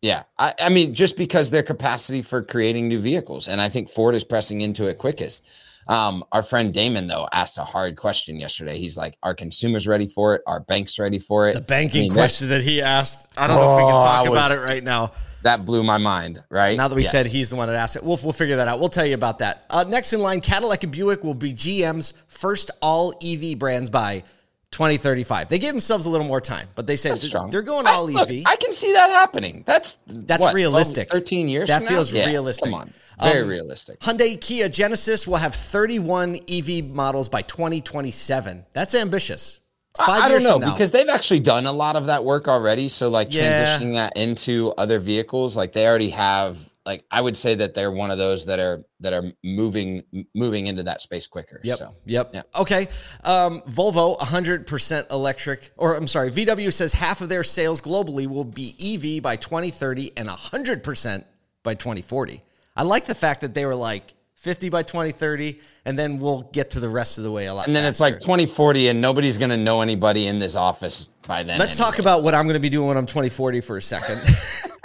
yeah, 0.00 0.23
I, 0.38 0.52
I 0.61 0.69
mean, 0.69 0.95
just 0.95 1.17
because 1.17 1.50
their 1.50 1.62
capacity 1.64 2.23
for 2.23 2.43
creating 2.43 2.88
new 2.88 3.00
vehicles, 3.00 3.49
and 3.49 3.61
I 3.61 3.69
think 3.69 3.88
Ford 3.91 4.14
is 4.14 4.25
pressing 4.25 4.61
into 4.61 4.87
it 4.88 4.99
quickest. 4.99 5.47
Um, 5.88 6.23
our 6.31 6.45
friend 6.45 6.73
Damon 6.73 7.09
though 7.09 7.29
asked 7.33 7.59
a 7.59 7.64
hard 7.64 7.97
question 7.97 8.38
yesterday. 8.38 8.79
He's 8.79 8.97
like, 8.97 9.19
"Are 9.25 9.35
consumers 9.35 9.88
ready 9.88 10.07
for 10.07 10.37
it? 10.37 10.43
Are 10.47 10.61
banks 10.61 10.97
ready 11.00 11.19
for 11.19 11.49
it?" 11.49 11.55
The 11.55 11.61
banking 11.61 12.02
I 12.02 12.05
mean, 12.05 12.12
question 12.12 12.49
that 12.50 12.62
he 12.62 12.81
asked. 12.81 13.26
I 13.37 13.49
don't 13.49 13.57
know 13.57 13.73
if 13.73 13.76
we 13.79 13.83
can 13.83 13.95
Oh, 13.97 14.05
talk 14.05 14.26
I 14.26 14.31
about 14.31 14.50
it 14.52 14.61
right 14.61 14.85
now. 14.85 15.11
That 15.44 15.64
blew 15.64 15.82
my 15.82 15.99
mind. 15.99 16.42
Right 16.50 16.76
Now 16.76 16.88
that 16.88 16.94
we 16.94 17.02
Yes. 17.02 17.12
said 17.12 17.26
he's 17.26 17.50
the 17.50 17.56
one 17.56 17.68
that 17.68 17.76
asked 17.76 17.96
it, 17.96 18.04
we'll, 18.04 18.18
we'll 18.22 18.32
figure 18.32 18.56
that 18.56 18.68
out. 18.68 18.80
We'll 18.80 18.88
tell 18.88 19.06
you 19.06 19.14
about 19.14 19.38
that. 19.40 19.64
Uh, 19.70 19.84
next 19.84 20.12
in 20.12 20.20
line, 20.20 20.40
Cadillac 20.40 20.82
and 20.84 20.92
Buick 20.92 21.25
will 21.25 21.34
be 21.34 21.52
GM's 21.52 22.14
first 22.28 22.70
all 22.80 23.14
EV 23.22 23.58
brands 23.58 23.90
by 23.90 24.22
2035. 24.70 25.49
They 25.49 25.58
gave 25.58 25.72
themselves 25.72 26.06
a 26.06 26.08
little 26.08 26.26
more 26.26 26.40
time, 26.40 26.66
but 26.75 26.87
they 26.87 26.96
said 26.96 27.18
they're 27.50 27.61
going 27.62 27.87
I- 27.87 27.92
all 27.92 28.08
look, 28.11 28.30
EV. 28.30 28.44
I 28.46 28.56
can 28.56 28.72
see 28.72 28.92
that 28.94 29.11
happening. 29.11 29.64
That's 29.66 29.96
That's 30.06 30.40
what, 30.40 30.54
realistic. 30.54 31.11
Thirteen 31.11 31.49
years. 31.49 31.68
That 31.68 31.87
feels? 31.87 32.11
Yeah, 32.11 32.26
realistic. 32.26 32.64
Come 32.64 32.75
on, 32.75 32.92
very 33.22 33.42
Um, 33.42 33.49
realistic. 33.49 34.00
Hyundai, 34.00 34.40
Kia, 34.40 34.70
Genesis 34.70 35.28
will 35.28 35.37
have 35.37 35.54
31 35.54 36.40
EV 36.49 36.84
models 36.87 37.28
by 37.28 37.42
2027. 37.42 38.64
That's 38.72 38.94
ambitious. 38.94 39.61
It's 39.92 40.00
I- 40.00 40.06
five 40.06 40.22
I, 40.25 40.28
don't 40.28 40.42
know 40.42 40.58
because 40.58 40.90
they've 40.90 41.08
actually 41.08 41.40
done 41.40 41.66
a 41.66 41.72
lot 41.72 41.96
of 41.96 42.06
that 42.06 42.25
work 42.25 42.49
already. 42.49 42.88
So 42.88 43.08
like 43.08 43.32
Yeah. 43.32 43.52
transitioning 43.80 43.94
that 43.94 44.16
into 44.16 44.72
other 44.78 44.99
vehicles, 44.99 45.56
like 45.56 45.72
they 45.72 45.87
already 45.87 46.11
have 46.11 46.58
like 46.84 47.04
I 47.12 47.20
would 47.20 47.37
say 47.37 47.54
that 47.56 47.75
they're 47.75 47.92
one 47.92 48.11
of 48.11 48.18
those 48.18 48.46
that 48.46 48.58
are 48.58 48.84
that 49.00 49.12
are 49.12 49.32
moving 49.44 50.02
moving 50.34 50.66
into 50.66 50.82
that 50.84 51.00
space 51.00 51.26
quicker. 51.28 51.61
Yep. 51.62 51.76
So 51.78 51.94
Yep. 52.06 52.30
yeah. 52.34 52.42
Okay. 52.56 52.88
Um, 53.22 53.61
Volvo, 53.68 54.18
100% 54.18 55.11
electric, 55.12 55.70
or 55.76 55.94
I'm 55.94 56.08
sorry, 56.08 56.32
VW 56.32 56.72
says 56.72 56.92
half 56.94 57.20
of 57.20 57.28
their 57.28 57.44
sales 57.44 57.80
globally 57.80 58.26
will 58.26 58.44
be 58.44 58.75
EV 58.80 59.22
by 59.22 59.37
2030 59.37 60.12
and 60.16 60.28
100% 60.28 61.25
by 61.62 61.75
2040. 61.75 62.42
I 62.76 62.82
like 62.82 63.04
the 63.06 63.14
fact 63.14 63.42
that 63.42 63.54
they 63.54 63.64
were 63.66 63.76
like 63.76 64.14
50 64.42 64.70
by 64.70 64.82
2030, 64.82 65.61
and 65.84 65.96
then 65.96 66.18
we'll 66.18 66.42
get 66.52 66.72
to 66.72 66.80
the 66.80 66.88
rest 66.88 67.16
of 67.16 67.22
the 67.22 67.30
way 67.30 67.46
a 67.46 67.54
lot. 67.54 67.68
and 67.68 67.76
then 67.76 67.84
it's 67.84 68.00
like 68.00 68.18
2040, 68.18 68.88
and 68.88 69.00
nobody's 69.00 69.38
gonna 69.38 69.56
know 69.56 69.82
anybody 69.82 70.26
in 70.26 70.40
this 70.40 70.56
office 70.56 71.08
by 71.28 71.44
then. 71.44 71.61
Let's 71.61 71.76
talk 71.76 72.00
about 72.00 72.25
what 72.25 72.34
I'm 72.34 72.46
going 72.46 72.54
to 72.54 72.61
be 72.61 72.68
doing 72.68 72.88
when 72.88 72.96
I'm 72.96 73.06
2040 73.06 73.61
for 73.61 73.76
a 73.76 73.82
second. 73.82 74.20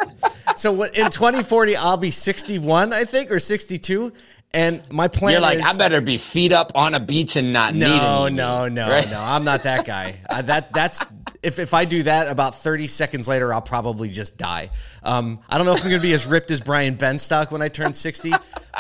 so 0.56 0.72
what, 0.72 0.96
in 0.96 1.10
2040, 1.10 1.76
I'll 1.76 1.98
be 1.98 2.12
61, 2.12 2.94
I 2.94 3.04
think, 3.06 3.32
or 3.32 3.40
62. 3.40 4.14
And 4.54 4.84
my 4.92 5.08
plan 5.08 5.32
You're 5.34 5.42
like, 5.42 5.58
is, 5.58 5.66
I 5.66 5.76
better 5.76 6.02
be 6.02 6.18
feet 6.20 6.54
up 6.54 6.72
on 6.76 6.94
a 6.94 7.00
beach 7.00 7.36
and 7.36 7.52
not 7.52 7.74
need 7.74 7.82
No, 7.82 8.26
an 8.26 8.34
EV, 8.34 8.38
no, 8.38 8.68
no, 8.68 8.90
right? 8.90 9.10
no. 9.10 9.20
I'm 9.20 9.44
not 9.44 9.64
that 9.64 9.86
guy. 9.86 10.16
I, 10.30 10.44
that 10.44 10.72
that's 10.72 11.04
if 11.44 11.60
if 11.60 11.74
I 11.74 11.86
do 11.86 12.04
that, 12.04 12.28
about 12.28 12.56
30 12.56 12.88
seconds 12.88 13.28
later, 13.28 13.54
I'll 13.54 13.62
probably 13.62 14.10
just 14.10 14.38
die. 14.38 14.70
Um, 15.04 15.40
I 15.50 15.58
don't 15.58 15.66
know 15.66 15.74
if 15.74 15.84
I'm 15.84 15.90
going 15.90 16.02
to 16.02 16.08
be 16.08 16.14
as 16.14 16.26
ripped 16.26 16.52
as 16.52 16.62
Brian 16.62 16.96
Benstock 16.96 17.52
when 17.52 17.62
I 17.62 17.70
turn 17.70 17.94
60, 17.94 18.32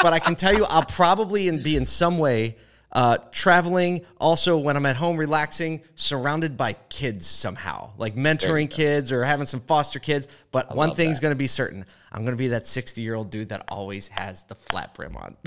but 0.02 0.14
I 0.14 0.20
can 0.20 0.36
tell 0.36 0.54
you, 0.54 0.66
I'll 0.66 0.84
probably 0.84 1.48
in, 1.48 1.62
be 1.62 1.76
in 1.76 1.86
some 1.86 2.18
way 2.18 2.58
uh, 2.92 3.18
traveling. 3.32 4.06
Also, 4.20 4.58
when 4.58 4.76
I'm 4.76 4.86
at 4.86 4.96
home 4.96 5.18
relaxing, 5.18 5.82
surrounded 5.96 6.58
by 6.58 6.74
kids 6.90 7.28
somehow, 7.28 7.92
like 7.98 8.16
mentoring 8.16 8.70
kids 8.70 9.12
or 9.12 9.24
having 9.24 9.46
some 9.46 9.62
foster 9.62 10.00
kids. 10.00 10.28
But 10.52 10.76
one 10.76 10.96
thing's 10.96 11.20
going 11.20 11.32
to 11.32 11.38
be 11.38 11.48
certain: 11.48 11.86
I'm 12.12 12.24
going 12.24 12.36
to 12.36 12.42
be 12.42 12.50
that 12.50 12.66
60 12.66 13.02
year 13.02 13.16
old 13.16 13.30
dude 13.30 13.50
that 13.50 13.66
always 13.68 14.08
has 14.10 14.44
the 14.46 14.56
flat 14.56 14.94
brim 14.94 15.16
on. 15.18 15.38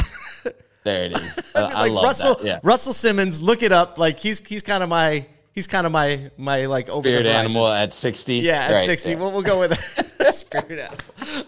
There 0.83 1.05
it 1.05 1.19
is. 1.19 1.39
Uh, 1.55 1.71
I 1.75 1.81
like 1.83 1.93
love 1.93 2.05
Russell 2.05 2.35
that. 2.37 2.45
Yeah. 2.45 2.61
Russell 2.63 2.93
Simmons, 2.93 3.43
look 3.43 3.63
it 3.63 3.73
up. 3.73 3.99
Like 3.99 4.21
he's 4.21 4.39
he's 4.47 4.63
kind 4.63 4.83
of 4.85 4.89
my 4.89 5.27
he's 5.61 5.67
kind 5.67 5.85
of 5.87 5.93
my 5.93 6.31
my 6.39 6.65
like 6.67 6.89
over 6.89 7.07
Spirit 7.07 7.25
the 7.25 7.33
animal 7.33 7.69
at 7.69 7.93
60. 7.93 8.37
Yeah, 8.37 8.55
at 8.65 8.73
Right, 8.73 8.87
60. 8.87 9.11
yeah. 9.11 9.17
We'll, 9.17 9.33
we'll 9.33 9.43
go 9.43 9.61
with 9.61 9.77
spirit 10.35 10.79
animal. 10.79 10.99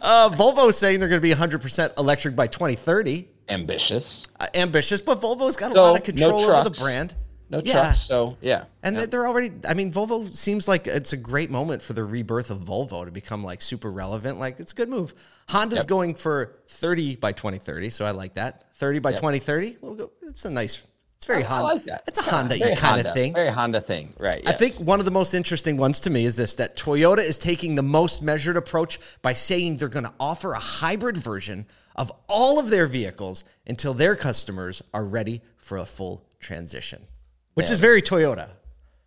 Uh, 0.02 0.28
Volvo 0.30 0.72
saying 0.72 1.00
they're 1.00 1.08
going 1.08 1.20
to 1.20 1.26
be 1.26 1.34
100% 1.34 1.98
electric 1.98 2.36
by 2.36 2.46
2030. 2.46 3.28
Ambitious. 3.48 4.26
Uh, 4.38 4.46
ambitious, 4.54 5.00
but 5.00 5.20
Volvo's 5.20 5.56
got 5.56 5.72
a 5.72 5.74
So, 5.74 5.82
lot 5.82 5.96
of 5.98 6.04
control 6.04 6.40
no 6.46 6.54
over 6.56 6.68
the 6.68 6.78
brand. 6.78 7.14
No 7.50 7.60
Yeah. 7.64 7.72
trucks. 7.72 8.00
So 8.00 8.36
yeah. 8.40 8.64
And 8.82 8.94
yeah. 8.94 9.00
they- 9.00 9.06
they're 9.06 9.26
already, 9.26 9.52
I 9.68 9.74
mean, 9.74 9.92
Volvo 9.92 10.34
seems 10.34 10.68
like 10.68 10.86
it's 10.86 11.12
a 11.12 11.16
great 11.18 11.50
moment 11.50 11.82
for 11.82 11.92
the 11.94 12.04
rebirth 12.04 12.50
of 12.50 12.58
Volvo 12.60 13.04
to 13.04 13.10
become 13.10 13.42
like 13.44 13.62
super 13.62 13.90
relevant. 13.90 14.38
Like, 14.38 14.60
it's 14.60 14.72
a 14.72 14.74
good 14.74 14.88
move. 14.88 15.14
Honda's 15.48 15.78
Yep. 15.80 15.86
going 15.86 16.14
for 16.14 16.56
30 16.68 17.16
by 17.16 17.32
2030. 17.32 17.90
So 17.90 18.04
I 18.06 18.10
like 18.12 18.34
that. 18.34 18.72
30 18.74 19.00
by 19.00 19.10
Yep. 19.10 19.20
2030. 19.20 19.76
We'll 19.80 19.94
go, 19.94 20.10
it's 20.22 20.44
a 20.44 20.50
nice, 20.50 20.82
it's 21.22 21.28
very 21.28 21.44
I 21.44 21.46
Honda. 21.46 21.64
like 21.74 21.84
that. 21.84 22.02
It's 22.08 22.18
a 22.18 22.22
Honda 22.22 22.74
kind 22.74 23.06
of 23.06 23.14
thing. 23.14 23.32
Very 23.32 23.50
Honda 23.50 23.80
thing. 23.80 24.12
Right. 24.18 24.42
I 24.44 24.50
think 24.50 24.74
one 24.80 24.98
of 24.98 25.04
the 25.04 25.12
most 25.12 25.34
interesting 25.34 25.76
ones 25.76 26.00
to 26.00 26.10
me 26.10 26.24
is 26.24 26.34
this 26.34 26.56
that 26.56 26.76
Toyota 26.76 27.20
is 27.20 27.38
taking 27.38 27.76
the 27.76 27.82
most 27.82 28.22
measured 28.22 28.56
approach 28.56 28.98
by 29.22 29.32
saying 29.32 29.76
they're 29.76 29.88
going 29.88 30.04
to 30.04 30.12
offer 30.18 30.52
a 30.52 30.58
hybrid 30.58 31.16
version 31.16 31.66
of 31.94 32.10
all 32.28 32.58
of 32.58 32.70
their 32.70 32.88
vehicles 32.88 33.44
until 33.68 33.94
their 33.94 34.16
customers 34.16 34.82
are 34.92 35.04
ready 35.04 35.42
for 35.58 35.78
a 35.78 35.84
full 35.84 36.26
transition, 36.40 37.06
which 37.54 37.70
is 37.70 37.78
very 37.78 38.02
Toyota. 38.02 38.48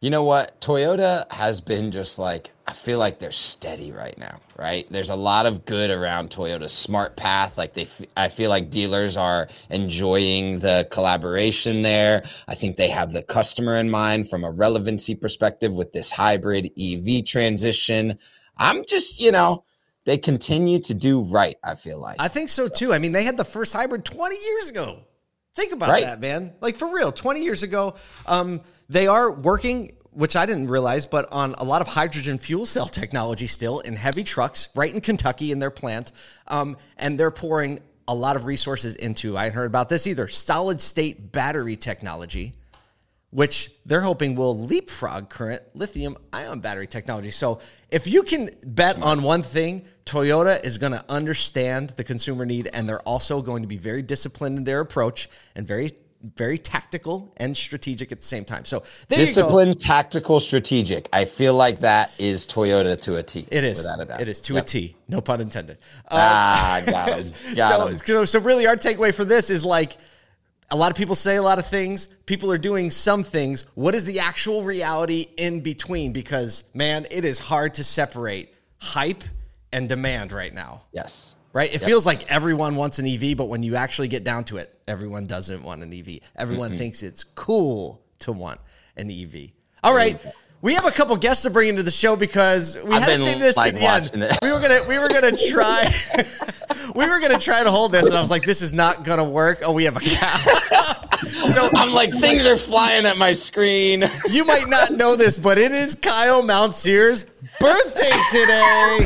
You 0.01 0.09
know 0.11 0.23
what? 0.23 0.59
Toyota 0.61 1.31
has 1.31 1.61
been 1.61 1.89
just 1.91 2.19
like 2.19 2.51
I 2.67 2.73
feel 2.73 2.99
like 2.99 3.19
they're 3.19 3.31
steady 3.31 3.91
right 3.91 4.17
now, 4.17 4.39
right? 4.57 4.85
There's 4.91 5.09
a 5.11 5.15
lot 5.15 5.45
of 5.45 5.65
good 5.65 5.89
around 5.91 6.29
Toyota's 6.31 6.71
SmartPath. 6.73 7.57
Like 7.57 7.73
they, 7.73 7.83
f- 7.83 8.01
I 8.17 8.27
feel 8.27 8.49
like 8.49 8.69
dealers 8.71 9.17
are 9.17 9.47
enjoying 9.69 10.59
the 10.59 10.87
collaboration 10.91 11.83
there. 11.83 12.23
I 12.47 12.55
think 12.55 12.75
they 12.75 12.89
have 12.89 13.11
the 13.13 13.21
customer 13.21 13.77
in 13.77 13.89
mind 13.89 14.29
from 14.29 14.43
a 14.43 14.49
relevancy 14.51 15.13
perspective 15.15 15.73
with 15.73 15.93
this 15.93 16.11
hybrid 16.11 16.71
EV 16.79 17.23
transition. 17.25 18.17
I'm 18.57 18.83
just, 18.87 19.21
you 19.21 19.31
know, 19.31 19.63
they 20.05 20.17
continue 20.17 20.79
to 20.79 20.93
do 20.95 21.21
right. 21.21 21.57
I 21.63 21.75
feel 21.75 21.99
like. 21.99 22.15
I 22.19 22.27
think 22.27 22.49
so 22.49 22.67
too. 22.67 22.93
I 22.93 22.99
mean, 22.99 23.11
they 23.11 23.23
had 23.23 23.37
the 23.37 23.45
first 23.45 23.73
hybrid 23.73 24.05
20 24.05 24.35
years 24.43 24.69
ago. 24.69 25.01
Think 25.55 25.71
about 25.71 25.89
Right. 25.89 26.03
that, 26.03 26.19
man. 26.19 26.53
Like 26.61 26.75
for 26.75 26.91
real, 26.93 27.11
20 27.11 27.41
years 27.43 27.61
ago. 27.63 27.95
Um, 28.25 28.61
they 28.89 29.07
are 29.07 29.31
working, 29.31 29.95
which 30.11 30.35
I 30.35 30.45
didn't 30.45 30.67
realize, 30.67 31.05
but 31.05 31.31
on 31.31 31.55
a 31.57 31.63
lot 31.63 31.81
of 31.81 31.87
hydrogen 31.87 32.37
fuel 32.37 32.65
cell 32.65 32.87
technology 32.87 33.47
still 33.47 33.79
in 33.79 33.95
heavy 33.95 34.23
trucks, 34.23 34.69
right 34.75 34.93
in 34.93 35.01
Kentucky 35.01 35.51
in 35.51 35.59
their 35.59 35.71
plant. 35.71 36.11
Um, 36.47 36.77
and 36.97 37.19
they're 37.19 37.31
pouring 37.31 37.79
a 38.07 38.15
lot 38.15 38.35
of 38.35 38.45
resources 38.45 38.95
into, 38.95 39.37
I 39.37 39.43
hadn't 39.43 39.55
heard 39.55 39.65
about 39.65 39.89
this 39.89 40.05
either, 40.07 40.27
solid 40.27 40.79
state 40.79 41.31
battery 41.31 41.75
technology 41.75 42.53
which 43.35 43.69
they're 43.85 43.99
hoping 43.99 44.33
will 44.33 44.57
leapfrog 44.57 45.29
current 45.29 45.61
lithium 45.73 46.15
ion 46.31 46.61
battery 46.61 46.87
technology. 46.87 47.29
So 47.29 47.59
if 47.89 48.07
you 48.07 48.23
can 48.23 48.49
bet 48.65 49.01
on 49.01 49.23
one 49.23 49.43
thing, 49.43 49.83
Toyota 50.05 50.63
is 50.63 50.77
going 50.77 50.93
to 50.93 51.03
understand 51.09 51.89
the 51.97 52.05
consumer 52.05 52.45
need 52.45 52.69
and 52.71 52.87
they're 52.87 53.01
also 53.01 53.41
going 53.41 53.63
to 53.63 53.67
be 53.67 53.77
very 53.77 54.01
disciplined 54.01 54.57
in 54.57 54.63
their 54.63 54.79
approach 54.79 55.29
and 55.53 55.67
very 55.67 55.91
very 56.35 56.57
tactical 56.57 57.33
and 57.37 57.55
strategic 57.55 58.11
at 58.11 58.21
the 58.21 58.25
same 58.25 58.45
time. 58.45 58.65
So 58.65 58.83
there 59.07 59.19
go. 59.35 59.73
Tactical, 59.75 60.39
strategic. 60.39 61.07
I 61.13 61.25
feel 61.25 61.53
like 61.53 61.81
that 61.81 62.11
is 62.19 62.47
Toyota 62.47 62.99
to 63.01 63.17
a 63.17 63.23
T. 63.23 63.45
It 63.51 63.63
is. 63.63 63.77
Without 63.77 64.01
a 64.01 64.05
doubt. 64.05 64.21
It 64.21 64.29
is 64.29 64.41
to 64.41 64.53
Yep. 64.55 64.63
a 64.63 64.67
T. 64.67 64.95
No 65.07 65.21
pun 65.21 65.41
intended. 65.41 65.77
Uh, 66.09 66.17
Ah, 66.19 66.83
got 66.85 67.09
him. 67.19 67.55
Got 67.55 67.71
so, 67.79 67.87
him. 67.87 67.97
so, 67.99 68.25
so 68.25 68.39
really, 68.39 68.65
our 68.67 68.75
takeaway 68.75 69.13
for 69.13 69.25
this 69.25 69.49
is 69.49 69.63
like 69.63 69.97
a 70.71 70.75
lot 70.75 70.89
of 70.91 70.97
people 70.97 71.13
say 71.15 71.35
a 71.35 71.43
lot 71.43 71.59
of 71.59 71.67
things. 71.67 72.07
People 72.25 72.51
are 72.51 72.57
doing 72.57 72.89
some 72.89 73.23
things. 73.23 73.65
What 73.75 73.93
is 73.93 74.05
the 74.05 74.19
actual 74.19 74.63
reality 74.63 75.27
in 75.37 75.59
between? 75.61 76.11
Because 76.11 76.63
man, 76.73 77.05
it 77.11 77.23
is 77.25 77.37
hard 77.39 77.75
to 77.75 77.83
separate 77.83 78.53
hype 78.79 79.23
and 79.71 79.87
demand 79.87 80.31
right 80.31 80.53
now. 80.53 80.83
Yes. 80.91 81.34
Right? 81.55 81.73
It 81.73 81.79
feels 81.79 82.05
like 82.05 82.29
everyone 82.29 82.75
wants 82.75 82.99
an 82.99 83.07
EV, 83.07 83.37
but 83.37 83.45
when 83.45 83.63
you 83.63 83.77
actually 83.77 84.09
get 84.09 84.25
down 84.25 84.43
to 84.45 84.57
it, 84.57 84.77
everyone 84.89 85.25
doesn't 85.25 85.63
want 85.63 85.83
an 85.83 85.93
EV. 85.93 86.19
Everyone 86.35 86.75
thinks 86.75 87.01
it's 87.01 87.23
cool 87.23 88.03
to 88.19 88.33
want 88.33 88.59
an 88.97 89.09
EV. 89.09 89.51
All 89.81 89.95
right. 89.95 90.19
We 90.61 90.73
have 90.73 90.83
a 90.83 90.91
couple 90.91 91.15
guests 91.15 91.43
to 91.43 91.49
bring 91.49 91.69
into 91.69 91.81
the 91.81 91.91
show 91.91 92.17
because 92.17 92.75
we 92.83 92.93
I've 92.93 93.03
had 93.03 93.05
to 93.05 93.11
been, 93.11 93.19
save 93.19 93.39
this 93.39 93.55
like, 93.55 93.73
to 93.73 93.79
the 93.79 93.85
end. 93.85 94.11
it. 94.15 94.37
We 94.41 94.51
were 94.51 94.59
gonna 94.59 94.81
we 94.85 94.99
were 94.99 95.07
gonna 95.07 95.37
try 95.49 95.89
we 96.95 97.07
were 97.07 97.21
gonna 97.21 97.39
try 97.39 97.63
to 97.63 97.71
hold 97.71 97.93
this, 97.93 98.07
and 98.07 98.17
I 98.17 98.21
was 98.21 98.31
like, 98.31 98.43
this 98.43 98.61
is 98.61 98.73
not 98.73 99.03
gonna 99.03 99.23
work. 99.23 99.61
Oh, 99.63 99.71
we 99.71 99.85
have 99.85 99.95
a 99.95 100.01
cow. 100.01 100.37
so 101.47 101.69
I'm 101.73 101.93
like, 101.93 102.11
things 102.11 102.45
are 102.45 102.57
flying 102.57 103.05
at 103.05 103.15
my 103.15 103.31
screen. 103.31 104.03
you 104.29 104.43
might 104.43 104.67
not 104.67 104.91
know 104.91 105.15
this, 105.15 105.37
but 105.37 105.57
it 105.57 105.71
is 105.71 105.95
Kyle 105.95 106.43
Mountsier's 106.43 107.25
birthday 107.61 108.11
today. 108.31 109.05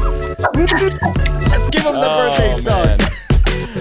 Let's 1.59 1.69
give 1.71 1.83
him 1.83 1.95
the 1.95 1.99
birthday 1.99 2.53
song. 2.53 3.19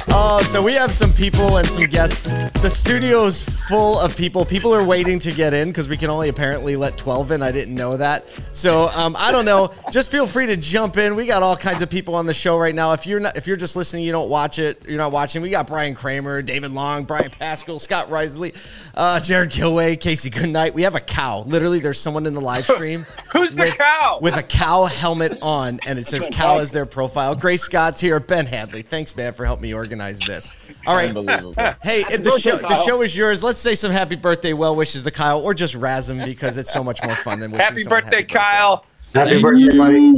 Oh, 0.08 0.42
so 0.50 0.60
we 0.60 0.74
have 0.74 0.92
some 0.92 1.12
people 1.12 1.58
and 1.58 1.68
some 1.68 1.86
guests. 1.86 2.22
The 2.60 2.68
studio's 2.68 3.44
full 3.68 4.00
of 4.00 4.16
people. 4.16 4.44
People 4.44 4.74
are 4.74 4.84
waiting 4.84 5.20
to 5.20 5.30
get 5.30 5.54
in 5.54 5.68
because 5.68 5.88
we 5.88 5.96
can 5.96 6.10
only 6.10 6.28
apparently 6.28 6.74
let 6.74 6.98
12 6.98 7.30
in. 7.30 7.42
I 7.42 7.52
didn't 7.52 7.76
know 7.76 7.96
that. 7.96 8.26
So 8.52 8.88
um, 8.88 9.14
I 9.16 9.30
don't 9.30 9.44
know. 9.44 9.72
Just 9.92 10.10
feel 10.10 10.26
free 10.26 10.46
to 10.46 10.56
jump 10.56 10.96
in. 10.96 11.14
We 11.14 11.24
got 11.24 11.44
all 11.44 11.56
kinds 11.56 11.80
of 11.80 11.88
people 11.88 12.16
on 12.16 12.26
the 12.26 12.34
show 12.34 12.58
right 12.58 12.74
now. 12.74 12.94
If 12.94 13.06
you're 13.06 13.20
not, 13.20 13.36
if 13.36 13.46
you're 13.46 13.56
just 13.56 13.76
listening, 13.76 14.04
you 14.04 14.10
don't 14.10 14.28
watch 14.28 14.58
it. 14.58 14.82
You're 14.88 14.98
not 14.98 15.12
watching. 15.12 15.40
We 15.40 15.50
got 15.50 15.68
Brian 15.68 15.94
Kramer, 15.94 16.42
David 16.42 16.72
Long, 16.72 17.04
Brian 17.04 17.30
Pascal, 17.30 17.78
Scott 17.78 18.10
Risley, 18.10 18.54
uh, 18.94 19.20
Jared 19.20 19.50
Kilway, 19.50 20.00
Casey 20.00 20.30
Goodnight. 20.30 20.74
We 20.74 20.82
have 20.82 20.96
a 20.96 21.00
cow. 21.00 21.44
Literally, 21.44 21.78
there's 21.78 22.00
someone 22.00 22.26
in 22.26 22.34
the 22.34 22.40
live 22.40 22.64
stream. 22.64 23.06
Who's 23.30 23.54
the 23.54 23.66
cow? 23.66 24.18
With 24.20 24.36
a 24.36 24.42
cow 24.42 24.84
helmet 24.84 25.38
on, 25.42 25.80
and 25.86 25.98
it 25.98 26.06
says 26.06 26.26
cow 26.30 26.58
as 26.58 26.70
their 26.72 26.86
profile. 26.86 27.34
Grace 27.34 27.62
Scott's 27.62 28.00
here. 28.00 28.18
Ben 28.20 28.46
Hadley. 28.46 28.82
Thanks, 28.82 29.14
man, 29.14 29.32
for 29.32 29.44
helping 29.44 29.62
me 29.62 29.74
organize 29.74 30.18
this. 30.20 30.52
All 30.86 30.96
right. 30.96 31.08
Unbelievable. 31.08 31.54
Hey, 31.82 32.04
the 32.04 32.38
show, 32.40 32.56
the 32.56 32.74
show 32.84 33.02
is 33.02 33.16
yours. 33.16 33.42
Let's 33.42 33.60
say 33.60 33.74
some 33.74 33.92
happy 33.92 34.16
birthday 34.16 34.52
well 34.52 34.74
wishes 34.74 35.02
to 35.02 35.10
Kyle, 35.10 35.40
or 35.40 35.54
just 35.54 35.74
razz 35.74 36.08
him 36.08 36.18
because 36.24 36.56
it's 36.56 36.72
so 36.72 36.82
much 36.82 37.00
more 37.04 37.14
fun 37.16 37.40
than 37.40 37.50
wishing 37.50 37.64
Happy 37.64 37.82
someone 37.82 38.02
birthday, 38.02 38.22
Kyle. 38.22 38.84
Happy 39.14 39.40
birthday, 39.40 39.76
buddy. 39.76 40.14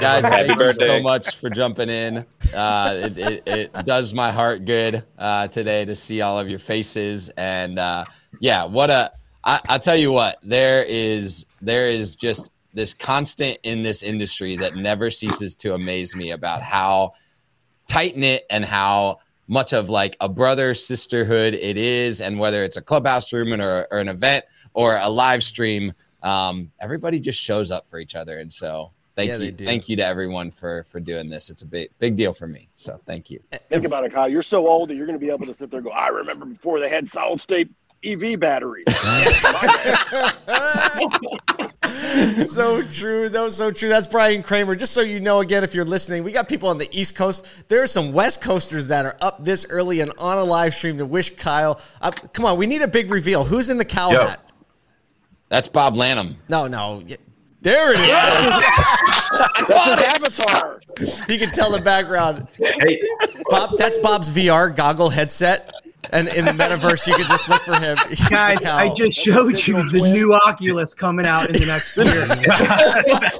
Guys, 0.00 0.24
Happy 0.24 0.48
thank 0.48 0.60
you 0.60 0.72
so 0.72 1.00
much 1.00 1.36
for 1.36 1.50
jumping 1.50 1.88
in. 1.88 2.24
Uh, 2.54 3.00
it, 3.04 3.18
it, 3.18 3.42
it 3.46 3.72
does 3.84 4.14
my 4.14 4.30
heart 4.30 4.64
good 4.64 5.04
uh, 5.18 5.48
today 5.48 5.84
to 5.84 5.96
see 5.96 6.20
all 6.20 6.38
of 6.38 6.48
your 6.48 6.58
faces. 6.58 7.30
And 7.36 7.78
uh, 7.78 8.04
yeah, 8.40 8.64
what 8.64 8.90
a 8.90 9.10
I, 9.44 9.60
I'll 9.68 9.78
tell 9.78 9.96
you 9.96 10.12
what, 10.12 10.38
there 10.42 10.84
is 10.86 11.46
there 11.60 11.88
is 11.88 12.16
just 12.16 12.52
this 12.74 12.94
constant 12.94 13.58
in 13.62 13.82
this 13.82 14.02
industry 14.02 14.56
that 14.56 14.76
never 14.76 15.10
ceases 15.10 15.56
to 15.56 15.74
amaze 15.74 16.14
me 16.14 16.32
about 16.32 16.62
how 16.62 17.12
tight 17.86 18.16
knit 18.16 18.44
and 18.50 18.64
how 18.64 19.18
much 19.46 19.72
of 19.72 19.88
like 19.88 20.16
a 20.20 20.28
brother 20.28 20.74
sisterhood 20.74 21.54
it 21.54 21.78
is, 21.78 22.20
and 22.20 22.38
whether 22.38 22.62
it's 22.64 22.76
a 22.76 22.82
clubhouse 22.82 23.32
room 23.32 23.58
or, 23.58 23.86
or 23.90 23.98
an 23.98 24.08
event 24.08 24.44
or 24.74 24.98
a 24.98 25.08
live 25.08 25.42
stream, 25.42 25.92
um, 26.22 26.70
everybody 26.80 27.18
just 27.18 27.40
shows 27.40 27.70
up 27.70 27.86
for 27.86 27.98
each 27.98 28.14
other, 28.14 28.38
and 28.38 28.52
so 28.52 28.92
thank 29.16 29.30
Yeah, 29.30 29.38
you, 29.38 29.52
thank 29.52 29.88
you 29.88 29.96
to 29.96 30.04
everyone 30.04 30.50
for 30.50 30.84
for 30.84 31.00
doing 31.00 31.30
this. 31.30 31.48
It's 31.48 31.62
a 31.62 31.66
big 31.66 31.88
big 31.98 32.16
deal 32.16 32.34
for 32.34 32.46
me. 32.46 32.68
So 32.74 33.00
thank 33.06 33.30
you. 33.30 33.40
Think 33.70 33.86
about 33.86 34.04
it, 34.04 34.12
Kyle. 34.12 34.28
You're 34.28 34.42
so 34.42 34.68
old 34.68 34.90
that 34.90 34.96
you're 34.96 35.06
going 35.06 35.18
to 35.18 35.24
be 35.24 35.32
able 35.32 35.46
to 35.46 35.54
sit 35.54 35.70
there 35.70 35.78
and 35.78 35.86
go, 35.86 35.92
I 35.92 36.08
remember 36.08 36.44
before 36.44 36.80
they 36.80 36.90
had 36.90 37.08
solid 37.08 37.40
state 37.40 37.70
EV 38.04 38.38
batteries. 38.38 38.84
so 42.50 42.82
true, 42.82 43.28
though. 43.28 43.48
So 43.48 43.70
true. 43.70 43.88
That's 43.88 44.06
Brian 44.06 44.42
Kramer. 44.42 44.76
Just 44.76 44.92
so 44.92 45.00
you 45.00 45.20
know, 45.20 45.40
again, 45.40 45.64
if 45.64 45.74
you're 45.74 45.84
listening, 45.84 46.24
we 46.24 46.32
got 46.32 46.48
people 46.48 46.68
on 46.68 46.78
the 46.78 46.88
East 46.92 47.14
Coast. 47.14 47.46
There 47.68 47.82
are 47.82 47.86
some 47.86 48.12
West 48.12 48.40
Coasters 48.40 48.86
that 48.88 49.04
are 49.04 49.16
up 49.20 49.44
this 49.44 49.66
early 49.68 50.00
and 50.00 50.12
on 50.18 50.38
a 50.38 50.44
live 50.44 50.74
stream 50.74 50.98
to 50.98 51.06
wish 51.06 51.34
Kyle. 51.36 51.80
Uh, 52.00 52.10
come 52.10 52.44
on, 52.44 52.56
we 52.58 52.66
need 52.66 52.82
a 52.82 52.88
big 52.88 53.10
reveal. 53.10 53.44
Who's 53.44 53.68
in 53.68 53.78
the 53.78 53.84
cow 53.84 54.10
Yo. 54.10 54.26
hat? 54.26 54.50
That's 55.48 55.68
Bob 55.68 55.96
Lanham. 55.96 56.36
No, 56.48 56.66
no. 56.66 57.02
There 57.60 57.94
it 57.94 58.00
is. 58.00 58.08
Avatar. 60.14 60.80
you 61.28 61.38
can 61.38 61.50
tell 61.50 61.72
the 61.72 61.80
background. 61.80 62.46
Hey, 62.56 63.00
Bob, 63.48 63.76
that's 63.78 63.98
Bob's 63.98 64.30
VR 64.30 64.74
goggle 64.74 65.10
headset. 65.10 65.74
And 66.10 66.28
in 66.28 66.44
the 66.44 66.52
metaverse, 66.52 67.06
you 67.08 67.14
can 67.14 67.26
just 67.26 67.48
look 67.48 67.60
for 67.62 67.78
him. 67.78 67.96
He's 68.08 68.28
Guys. 68.28 68.64
I 68.64 68.94
just 68.94 69.18
showed 69.18 69.66
you 69.66 69.86
the 69.90 70.00
new 70.00 70.32
Oculus 70.32 70.94
coming 70.94 71.26
out 71.26 71.50
in 71.50 71.60
the 71.60 71.66
next 71.66 71.96
year. 71.96 72.26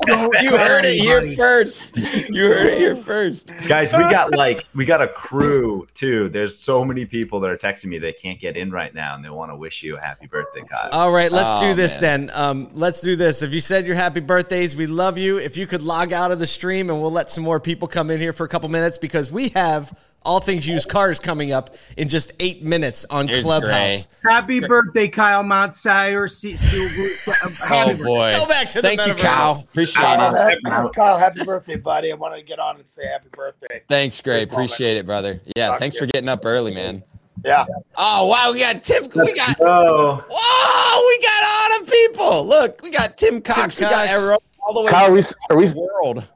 Don't 0.02 0.34
You 0.42 0.56
heard 0.56 0.84
it 0.84 0.94
here 1.00 1.18
anybody. 1.18 1.36
first. 1.36 1.96
You 1.96 2.46
heard 2.48 2.66
it 2.66 2.78
here 2.78 2.96
first. 2.96 3.52
guys, 3.68 3.92
we 3.92 4.00
got 4.00 4.32
like 4.32 4.66
we 4.74 4.84
got 4.84 5.00
a 5.00 5.08
crew 5.08 5.86
too. 5.94 6.28
There's 6.28 6.58
so 6.58 6.84
many 6.84 7.06
people 7.06 7.40
that 7.40 7.50
are 7.50 7.56
texting 7.56 7.86
me 7.86 7.98
they 7.98 8.12
can't 8.12 8.40
get 8.40 8.56
in 8.56 8.70
right 8.70 8.92
now 8.92 9.14
and 9.14 9.24
they 9.24 9.30
want 9.30 9.50
to 9.52 9.56
wish 9.56 9.82
you 9.82 9.96
a 9.96 10.00
happy 10.00 10.26
birthday, 10.26 10.62
Kyle. 10.62 10.90
All 10.90 11.12
right, 11.12 11.30
let's 11.32 11.62
Oh, 11.62 11.68
do 11.68 11.74
this 11.74 12.00
man. 12.00 12.26
then. 12.26 12.36
Um, 12.36 12.70
let's 12.74 13.00
do 13.00 13.16
this. 13.16 13.42
If 13.42 13.52
you 13.54 13.60
said 13.60 13.86
your 13.86 13.96
happy 13.96 14.20
birthdays, 14.20 14.76
we 14.76 14.86
love 14.86 15.16
you. 15.16 15.38
If 15.38 15.56
you 15.56 15.66
could 15.66 15.82
log 15.82 16.12
out 16.12 16.32
of 16.32 16.38
the 16.38 16.46
stream 16.46 16.90
and 16.90 17.00
we'll 17.00 17.12
let 17.12 17.30
some 17.30 17.44
more 17.44 17.60
people 17.60 17.88
come 17.88 18.10
in 18.10 18.20
here 18.20 18.32
for 18.32 18.44
a 18.44 18.48
couple 18.48 18.68
minutes 18.68 18.98
because 18.98 19.30
we 19.30 19.48
have 19.50 19.96
all 20.22 20.40
things 20.40 20.66
used 20.66 20.88
cars 20.88 21.18
coming 21.18 21.52
up 21.52 21.74
in 21.96 22.08
just 22.08 22.32
eight 22.40 22.62
minutes 22.62 23.06
on 23.08 23.28
Here's 23.28 23.44
Clubhouse. 23.44 24.08
Happy 24.28 24.60
birthday, 24.60 25.08
Kyle 25.08 25.42
Mountsier. 25.42 26.30
See, 26.30 26.56
see, 26.56 27.30
Oh 27.70 27.94
boy. 27.96 28.34
Go 28.36 28.46
back 28.46 28.68
to 28.70 28.82
the 28.82 28.88
Thank 28.88 29.06
you, 29.06 29.14
metaverse. 29.14 29.18
Kyle. 29.18 29.64
Appreciate 29.70 30.02
Kyle, 30.02 30.34
it. 30.34 30.58
happy, 30.68 30.88
Kyle, 30.94 31.16
happy 31.18 31.44
birthday, 31.44 31.76
buddy. 31.76 32.12
I 32.12 32.14
wanted 32.16 32.36
to 32.36 32.42
get 32.42 32.58
on 32.58 32.76
and 32.76 32.86
say 32.86 33.06
happy 33.06 33.28
birthday. 33.32 33.82
Thanks, 33.88 34.20
Gray. 34.20 34.42
Appreciate 34.42 34.96
it, 34.96 35.06
brother. 35.06 35.40
Yeah, 35.56 35.68
Talk 35.68 35.78
thanks 35.78 35.96
for 35.96 36.06
getting 36.06 36.28
up 36.28 36.44
early, 36.44 36.74
man. 36.74 37.02
Yeah. 37.44 37.64
Oh 37.96 38.26
wow, 38.26 38.50
we 38.52 38.58
got 38.58 38.82
Tim. 38.82 39.04
We 39.14 39.34
got 39.36 39.56
Oh, 39.60 40.24
whoa, 40.28 41.06
we 41.08 41.22
got 41.22 41.44
all 41.72 41.84
the 41.84 41.90
people. 41.90 42.46
Look, 42.46 42.82
we 42.82 42.90
got 42.90 43.16
Tim 43.16 43.40
Cox. 43.40 43.78
we 43.78 43.84
got 43.86 43.92
Cox. 43.92 44.12
everyone 44.12 44.38
all 44.60 44.74
the 44.74 44.80
way 44.82 44.90
Kyle, 44.90 45.10
are 45.10 45.12
we, 45.14 45.22
are 45.50 45.56
we 45.56 45.66
the 45.66 45.88
world. 46.02 46.26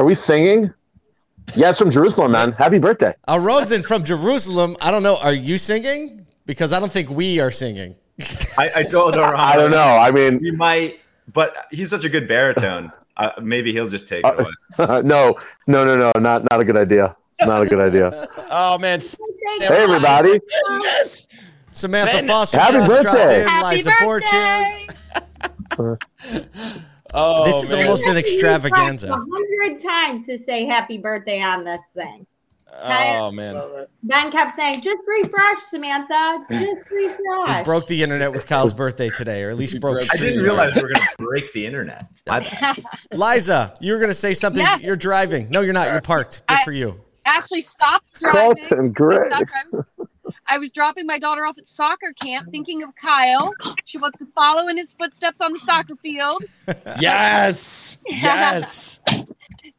are 0.00 0.04
we 0.06 0.14
singing? 0.14 0.74
Yes, 1.54 1.78
from 1.78 1.90
Jerusalem, 1.90 2.32
man. 2.32 2.52
Happy 2.52 2.78
birthday. 2.78 3.14
Aronzin 3.28 3.84
from 3.84 4.04
Jerusalem. 4.04 4.76
I 4.80 4.90
don't 4.90 5.02
know. 5.02 5.16
Are 5.18 5.32
you 5.34 5.58
singing? 5.58 6.26
Because 6.46 6.72
I 6.72 6.80
don't 6.80 6.90
think 6.92 7.10
we 7.10 7.40
are 7.40 7.50
singing. 7.50 7.94
I, 8.58 8.70
I 8.76 8.82
told 8.84 9.14
her. 9.16 9.22
I 9.22 9.56
don't 9.56 9.70
know. 9.70 9.78
I 9.96 10.10
mean, 10.10 10.38
We 10.40 10.50
might, 10.50 11.00
but 11.32 11.66
he's 11.70 11.90
such 11.90 12.04
a 12.04 12.08
good 12.08 12.26
baritone. 12.26 12.90
Uh, 13.16 13.30
maybe 13.42 13.72
he'll 13.72 13.88
just 13.88 14.08
take 14.08 14.24
Uh, 14.24 14.34
it 14.78 14.86
away. 14.88 15.02
no, 15.02 15.36
no, 15.66 15.84
no, 15.84 15.96
no, 15.96 16.12
not 16.18 16.44
not 16.50 16.60
a 16.60 16.64
good 16.64 16.76
idea. 16.78 17.14
Not 17.42 17.62
a 17.62 17.66
good 17.66 17.80
idea. 17.80 18.28
Oh 18.50 18.78
man. 18.78 19.00
Hey, 19.60 19.66
everybody. 19.82 20.40
Yes. 20.68 21.28
Samantha 21.72 22.16
Ben, 22.18 22.26
Foster 22.28 22.58
happy 22.58 22.74
just 22.74 22.88
birthday. 22.88 23.42
Happy 23.42 23.82
birthday! 24.04 24.86
Borges. 27.12 27.14
Oh, 27.14 27.44
This 27.46 27.62
is 27.62 27.72
man. 27.72 27.84
almost 27.84 28.06
an 28.06 28.16
extravaganza. 28.16 29.08
A 29.08 29.10
extravaganza. 29.10 29.66
hundred 29.68 29.82
times 29.82 30.26
to 30.26 30.38
say 30.38 30.64
happy 30.66 30.98
birthday 30.98 31.40
on 31.42 31.64
this 31.64 31.82
thing. 31.94 32.26
Oh 32.84 33.30
man. 33.30 33.60
Ben 34.02 34.30
kept 34.30 34.52
saying, 34.52 34.80
"Just 34.80 35.06
refresh, 35.06 35.58
Samantha. 35.60 36.38
Just 36.50 36.90
We 36.90 37.06
refresh." 37.08 37.64
broke 37.66 37.86
the 37.86 38.02
internet 38.02 38.32
with 38.32 38.46
Kyle's 38.46 38.72
birthday 38.72 39.10
today, 39.10 39.42
or 39.44 39.50
at 39.50 39.58
least 39.58 39.74
We 39.74 39.78
broke. 39.78 39.98
broke 39.98 40.08
I 40.14 40.16
didn't 40.16 40.42
realize 40.42 40.74
we 40.74 40.80
were 40.80 40.88
going 40.88 41.02
to 41.02 41.08
break 41.18 41.52
the 41.52 41.66
internet. 41.66 42.06
Liza, 43.12 43.74
you 43.80 43.92
were 43.92 43.98
going 43.98 44.10
to 44.10 44.14
say 44.14 44.32
something. 44.34 44.62
Yeah. 44.62 44.78
You're 44.78 44.96
driving. 44.96 45.50
No, 45.50 45.60
you're 45.60 45.74
not. 45.74 45.92
You're 45.92 46.00
parked. 46.00 46.42
Good 46.48 46.58
I- 46.58 46.64
for 46.64 46.72
you. 46.72 46.98
actually 47.26 47.60
stopped 47.60 48.18
driving. 48.18 48.40
Colton, 48.40 48.86
I 48.86 48.88
great. 48.88 49.26
stopped 49.30 49.50
driving. 49.70 49.86
I 50.46 50.58
was 50.58 50.70
dropping 50.70 51.06
my 51.06 51.18
daughter 51.18 51.46
off 51.46 51.56
at 51.58 51.66
soccer 51.66 52.12
camp, 52.20 52.50
thinking 52.50 52.82
of 52.82 52.94
Kyle. 52.94 53.52
She 53.84 53.98
wants 53.98 54.18
to 54.18 54.26
follow 54.34 54.68
in 54.68 54.76
his 54.76 54.94
footsteps 54.94 55.40
on 55.40 55.52
the 55.52 55.58
soccer 55.60 55.96
field. 55.96 56.44
Yes. 57.00 57.98
Yes. 58.06 59.00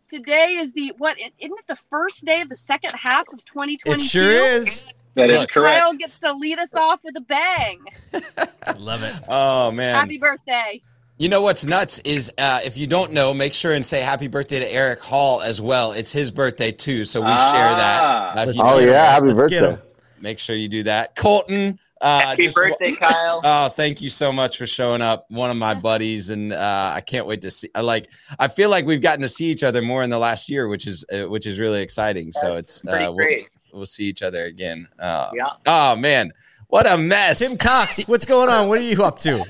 Today 0.09 0.57
is 0.59 0.73
the 0.73 0.93
what? 0.97 1.17
Isn't 1.17 1.33
it 1.39 1.67
the 1.67 1.75
first 1.75 2.25
day 2.25 2.41
of 2.41 2.49
the 2.49 2.55
second 2.55 2.91
half 2.93 3.25
of 3.33 3.43
2022? 3.45 3.91
It 3.91 3.99
sure 4.01 4.31
is. 4.31 4.85
That 5.15 5.29
is 5.29 5.45
correct. 5.45 5.79
Kyle 5.81 5.93
gets 5.93 6.19
to 6.19 6.33
lead 6.33 6.59
us 6.59 6.75
off 6.75 6.99
with 7.03 7.15
a 7.15 7.21
bang. 7.21 7.79
Love 8.77 9.03
it. 9.03 9.15
Oh 9.27 9.71
man. 9.71 9.95
Happy 9.95 10.17
birthday! 10.17 10.81
You 11.17 11.29
know 11.29 11.41
what's 11.41 11.65
nuts 11.65 11.99
is 11.99 12.31
uh, 12.37 12.59
if 12.63 12.77
you 12.77 12.87
don't 12.87 13.11
know, 13.11 13.33
make 13.33 13.53
sure 13.53 13.73
and 13.73 13.85
say 13.85 14.01
happy 14.01 14.27
birthday 14.27 14.59
to 14.59 14.71
Eric 14.71 15.01
Hall 15.01 15.41
as 15.41 15.61
well. 15.61 15.93
It's 15.93 16.11
his 16.11 16.31
birthday 16.31 16.71
too, 16.71 17.05
so 17.05 17.21
we 17.21 17.27
share 17.27 17.35
that. 17.35 18.03
Uh, 18.03 18.45
Oh 18.59 18.79
don't 18.79 18.87
yeah, 18.87 19.11
happy 19.11 19.27
Let's 19.27 19.43
get 19.49 19.61
birthday. 19.61 19.92
Him. 20.23 20.29
make 20.29 20.39
sure 20.39 20.55
you 20.55 20.67
do 20.69 20.83
that. 20.83 21.15
Colton, 21.15 21.79
uh, 22.01 22.19
Happy 22.21 22.43
just- 22.45 22.55
birthday, 22.55 22.93
Kyle. 22.93 23.41
Oh, 23.45 23.69
thank 23.69 24.01
you 24.01 24.09
so 24.09 24.31
much 24.31 24.57
for 24.57 24.65
showing 24.67 25.01
up. 25.01 25.25
One 25.29 25.49
of 25.49 25.57
my 25.57 25.73
buddies, 25.73 26.29
and 26.29 26.51
uh, 26.53 26.91
I 26.95 27.01
can't 27.01 27.25
wait 27.27 27.41
to 27.41 27.51
see. 27.51 27.69
I 27.75 27.81
like. 27.81 28.09
I 28.39 28.47
feel 28.47 28.69
like 28.69 28.85
we've 28.85 29.01
gotten 29.01 29.21
to 29.21 29.29
see 29.29 29.45
each 29.45 29.63
other 29.63 29.81
more 29.81 30.03
in 30.03 30.09
the 30.09 30.19
last 30.19 30.49
year, 30.49 30.67
which 30.67 30.87
is 30.87 31.05
uh, 31.13 31.29
which 31.29 31.45
is 31.47 31.59
really 31.59 31.81
exciting. 31.81 32.31
So 32.31 32.57
it's 32.57 32.81
Pretty 32.81 33.05
uh, 33.05 33.09
we'll, 33.11 33.15
great. 33.15 33.49
we'll 33.73 33.85
see 33.85 34.05
each 34.05 34.21
other 34.21 34.43
again. 34.45 34.87
Uh, 34.99 35.29
Yeah. 35.33 35.49
Oh 35.65 35.95
man, 35.95 36.31
what 36.67 36.89
a 36.91 36.97
mess! 36.97 37.39
Tim 37.39 37.57
Cox, 37.57 38.03
what's 38.07 38.25
going 38.25 38.49
on? 38.49 38.67
What 38.69 38.79
are 38.79 38.83
you 38.83 39.03
up 39.03 39.19
to? 39.19 39.43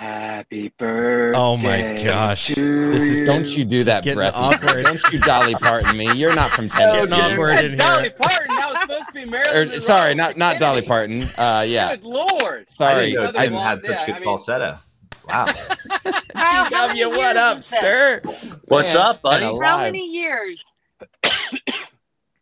Happy 0.00 0.68
birthday. 0.76 1.38
Oh 1.38 1.56
my 1.56 2.02
gosh. 2.04 2.48
to 2.48 2.90
This 2.92 3.04
is- 3.04 3.26
Don't 3.26 3.48
you 3.56 3.64
do 3.64 3.82
that, 3.84 4.04
getting 4.04 4.18
breath? 4.18 4.34
awkward. 4.36 4.84
Don't 4.84 5.02
you 5.10 5.18
Dolly 5.20 5.54
Parton 5.54 5.96
me? 5.96 6.12
You're 6.12 6.34
not 6.34 6.50
from 6.50 6.68
Getting 6.68 7.08
Tennessee. 7.08 7.32
awkward 7.32 7.58
in 7.64 7.76
Dolly 7.78 8.02
here. 8.02 8.10
Parton. 8.10 8.56
That 8.56 8.68
was 8.72 8.80
supposed 8.82 9.06
to 9.06 9.12
be 9.14 9.24
Marilyn. 9.24 9.70
Or, 9.70 9.80
sorry, 9.80 10.14
not 10.14 10.36
not 10.36 10.58
Dolly 10.58 10.82
Parton. 10.82 11.22
Uh, 11.38 11.64
yeah. 11.66 11.96
Good 11.96 12.04
lord. 12.04 12.68
Sorry. 12.68 12.92
I 12.92 12.94
Sorry, 12.94 13.06
didn't 13.10 13.22
know 13.34 13.40
I- 13.40 13.44
Tim 13.46 13.54
had 13.54 13.84
such 13.84 14.00
yeah, 14.00 14.06
good 14.06 14.12
I 14.12 14.18
mean- 14.18 14.24
falsetto. 14.24 14.78
Wow. 15.28 15.46
Kyle, 15.46 16.12
how 16.34 16.86
many 16.88 17.00
W, 17.00 17.16
what 17.16 17.36
up, 17.36 17.64
sir? 17.64 18.20
What's 18.66 18.94
Man, 18.94 19.02
up, 19.02 19.22
buddy? 19.22 19.44
How 19.46 19.78
many 19.78 20.06
years? 20.06 20.60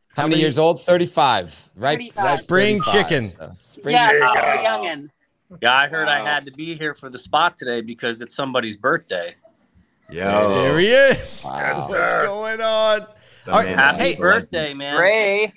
How 0.09 0.27
many 0.27 0.39
years 0.41 0.59
old? 0.59 0.83
Thirty-five. 0.83 1.71
Right. 1.77 1.99
35. 2.13 2.39
Spring 2.41 2.83
35. 2.83 2.93
chicken. 3.09 3.29
So, 3.29 3.51
spring 3.55 3.95
Yes, 3.95 4.13
chicken. 4.13 4.27
I'm 4.37 4.59
youngin. 4.59 5.11
Yeah, 5.61 5.75
I 5.75 5.89
heard 5.89 6.09
I 6.09 6.21
had 6.21 6.47
to 6.47 6.53
be 6.53 6.75
here 6.75 6.95
for 6.95 7.09
the 7.11 7.19
spot 7.19 7.57
today 7.57 7.81
because 7.81 8.21
it's 8.21 8.35
somebody's 8.35 8.77
birthday. 8.77 9.37
Yeah, 10.11 10.47
There 10.55 10.79
he 10.79 10.89
is. 10.89 11.43
Wow. 11.45 11.87
What's 11.89 12.13
going 12.13 12.61
on? 12.61 13.07
The 13.47 13.53
All 13.53 13.59
right, 13.59 13.69
man 13.69 13.79
happy 13.79 13.99
has 14.05 14.15
the 14.15 14.21
birthday, 14.21 14.75
man. 14.75 15.01
Ray, 15.01 15.53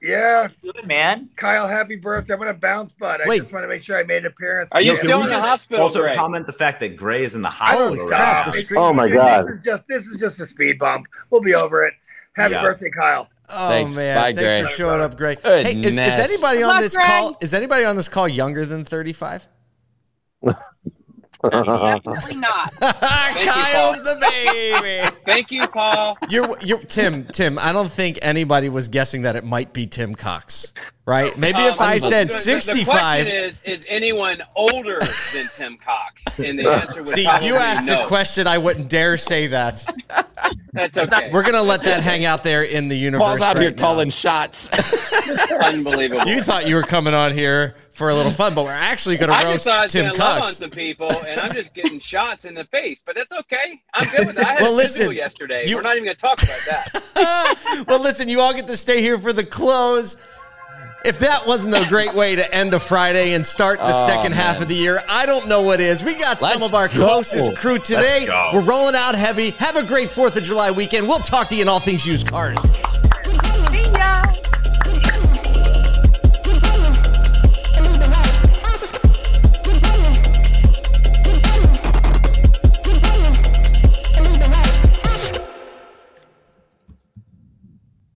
Yeah, 0.00 0.48
good 0.62 0.86
man. 0.86 1.30
Kyle, 1.36 1.68
happy 1.68 1.96
birthday. 1.96 2.32
I'm 2.34 2.40
going 2.40 2.52
to 2.52 2.58
bounce, 2.58 2.92
bud. 2.92 3.20
I 3.20 3.28
Wait. 3.28 3.40
just 3.42 3.52
want 3.52 3.64
to 3.64 3.68
make 3.68 3.82
sure 3.82 3.96
I 3.98 4.02
made 4.02 4.18
an 4.18 4.26
appearance. 4.26 4.70
Are 4.72 4.80
you 4.80 4.88
Yo, 4.88 4.94
still 4.94 5.22
in 5.22 5.28
the 5.28 5.38
hospital, 5.40 5.84
Also, 5.84 6.00
Greg? 6.00 6.16
comment 6.16 6.46
the 6.46 6.52
fact 6.52 6.80
that 6.80 6.96
Gray 6.96 7.22
is 7.24 7.34
in 7.34 7.42
the 7.42 7.50
Holy 7.50 7.98
hospital. 7.98 8.08
crap, 8.08 8.46
right 8.48 8.68
the 8.68 8.76
Oh 8.78 8.92
my 8.92 9.08
God. 9.08 9.46
This 9.46 9.58
is 9.58 9.64
just 9.64 9.82
this 9.88 10.06
is 10.06 10.18
just 10.18 10.40
a 10.40 10.46
speed 10.46 10.78
bump. 10.78 11.06
We'll 11.30 11.40
be 11.40 11.54
over 11.54 11.84
it. 11.84 11.94
Happy 12.34 12.52
Yeah. 12.54 12.62
birthday, 12.62 12.90
Kyle. 12.90 13.28
Oh 13.48 13.68
Thanks. 13.68 13.96
man, 13.96 14.16
Bye, 14.16 14.22
thanks 14.32 14.40
Gray. 14.40 14.62
for 14.62 14.68
showing 14.68 15.00
up, 15.00 15.16
Greg. 15.16 15.40
Hey, 15.42 15.78
is, 15.80 15.86
is 15.92 15.98
anybody 15.98 16.58
Good 16.58 16.64
on 16.64 16.68
luck, 16.70 16.80
this 16.80 16.94
Greg. 16.94 17.06
call? 17.06 17.36
Is 17.40 17.52
anybody 17.54 17.84
on 17.84 17.96
this 17.96 18.08
call 18.08 18.26
younger 18.28 18.64
than 18.64 18.84
35? 18.84 19.46
Definitely 21.50 22.36
not. 22.36 22.72
Kyle's 22.80 24.02
the 24.04 24.16
baby. 24.20 25.16
Thank 25.24 25.50
you, 25.50 25.66
Paul. 25.66 26.16
You're, 26.28 26.56
you're 26.60 26.78
Tim. 26.78 27.24
Tim, 27.32 27.58
I 27.58 27.72
don't 27.72 27.90
think 27.90 28.18
anybody 28.22 28.68
was 28.68 28.86
guessing 28.88 29.22
that 29.22 29.34
it 29.34 29.44
might 29.44 29.72
be 29.72 29.86
Tim 29.88 30.14
Cox, 30.14 30.72
right? 31.06 31.36
Maybe 31.38 31.58
if 31.58 31.80
um, 31.80 31.88
I 31.88 31.98
said 31.98 32.30
65. 32.32 32.76
The 32.76 32.84
question 32.92 33.26
is: 33.44 33.62
Is 33.64 33.86
anyone 33.88 34.42
older 34.54 34.98
than 35.34 35.48
Tim 35.56 35.76
Cox? 35.78 36.24
And 36.38 36.58
the 36.58 36.68
answer 36.72 37.02
would 37.02 37.08
See, 37.10 37.22
you 37.22 37.54
asked 37.56 37.86
the 37.86 38.04
question. 38.06 38.46
I 38.46 38.58
wouldn't 38.58 38.88
dare 38.88 39.16
say 39.18 39.46
that. 39.48 39.84
That's 40.72 40.96
okay. 40.98 41.30
We're 41.32 41.42
gonna 41.44 41.62
let 41.62 41.82
that 41.82 42.02
hang 42.02 42.24
out 42.24 42.42
there 42.42 42.62
in 42.62 42.88
the 42.88 42.96
universe. 42.96 43.26
Paul's 43.26 43.40
out 43.40 43.54
right 43.56 43.62
here 43.62 43.70
now. 43.70 43.76
calling 43.76 44.10
shots. 44.10 44.70
Unbelievable. 45.62 46.26
You 46.26 46.40
thought 46.42 46.66
you 46.66 46.74
were 46.74 46.82
coming 46.82 47.14
on 47.14 47.32
here 47.34 47.74
for 47.90 48.08
a 48.08 48.14
little 48.14 48.32
fun, 48.32 48.54
but 48.54 48.64
we're 48.64 48.70
actually 48.72 49.16
gonna 49.18 49.32
I 49.32 49.42
just 49.42 49.46
roast 49.46 49.64
thought 49.64 49.76
I 49.76 49.82
was 49.84 49.92
Tim 49.92 50.06
gonna 50.06 50.18
love 50.18 50.36
on 50.38 50.44
Cox. 50.44 50.56
some 50.56 50.70
people, 50.70 51.10
and 51.26 51.38
I'm 51.40 51.52
just 51.52 51.74
getting 51.74 51.98
shots 51.98 52.44
in 52.46 52.54
the 52.54 52.64
face. 52.64 53.02
But 53.04 53.14
that's 53.16 53.32
okay. 53.32 53.80
I'm 53.94 54.08
good 54.08 54.26
with 54.26 54.36
that. 54.36 54.46
I 54.46 54.52
had 54.54 54.62
Well, 54.62 54.74
a 54.74 54.76
listen, 54.76 55.12
yesterday. 55.12 55.68
you- 55.68 55.76
We're 55.76 55.82
not 55.82 55.96
even 55.96 56.04
going 56.06 56.16
to 56.16 56.20
talk 56.20 56.42
about 56.42 56.60
that. 56.64 57.84
well, 57.86 58.00
listen, 58.00 58.28
you 58.30 58.40
all 58.40 58.54
get 58.54 58.66
to 58.68 58.76
stay 58.76 59.02
here 59.02 59.18
for 59.18 59.32
the 59.32 59.44
close. 59.44 60.16
If 61.04 61.18
that 61.18 61.46
wasn't 61.46 61.74
a 61.74 61.84
great 61.88 62.14
way 62.14 62.36
to 62.36 62.54
end 62.54 62.74
a 62.74 62.78
Friday 62.80 63.32
and 63.32 63.44
start 63.44 63.78
the 63.80 63.86
Oh, 63.92 64.06
second 64.06 64.32
half 64.32 64.60
of 64.62 64.68
the 64.68 64.74
year, 64.76 65.02
I 65.08 65.26
don't 65.26 65.48
know 65.48 65.62
what 65.62 65.80
is. 65.80 66.02
We 66.02 66.14
got 66.14 66.38
some 66.38 66.60
Let's 66.60 66.68
of 66.68 66.74
our 66.74 66.86
go. 66.88 66.94
closest 66.94 67.56
crew 67.56 67.78
today. 67.78 68.28
We're 68.52 68.60
rolling 68.60 68.94
out 68.94 69.16
heavy. 69.16 69.50
Have 69.58 69.74
a 69.76 69.82
great 69.82 70.10
4th 70.10 70.36
of 70.36 70.44
July 70.44 70.70
weekend. 70.70 71.08
We'll 71.08 71.18
talk 71.18 71.48
to 71.48 71.56
you 71.56 71.62
in 71.62 71.68
all 71.68 71.80
things 71.80 72.06
used 72.06 72.28
cars. 72.28 72.58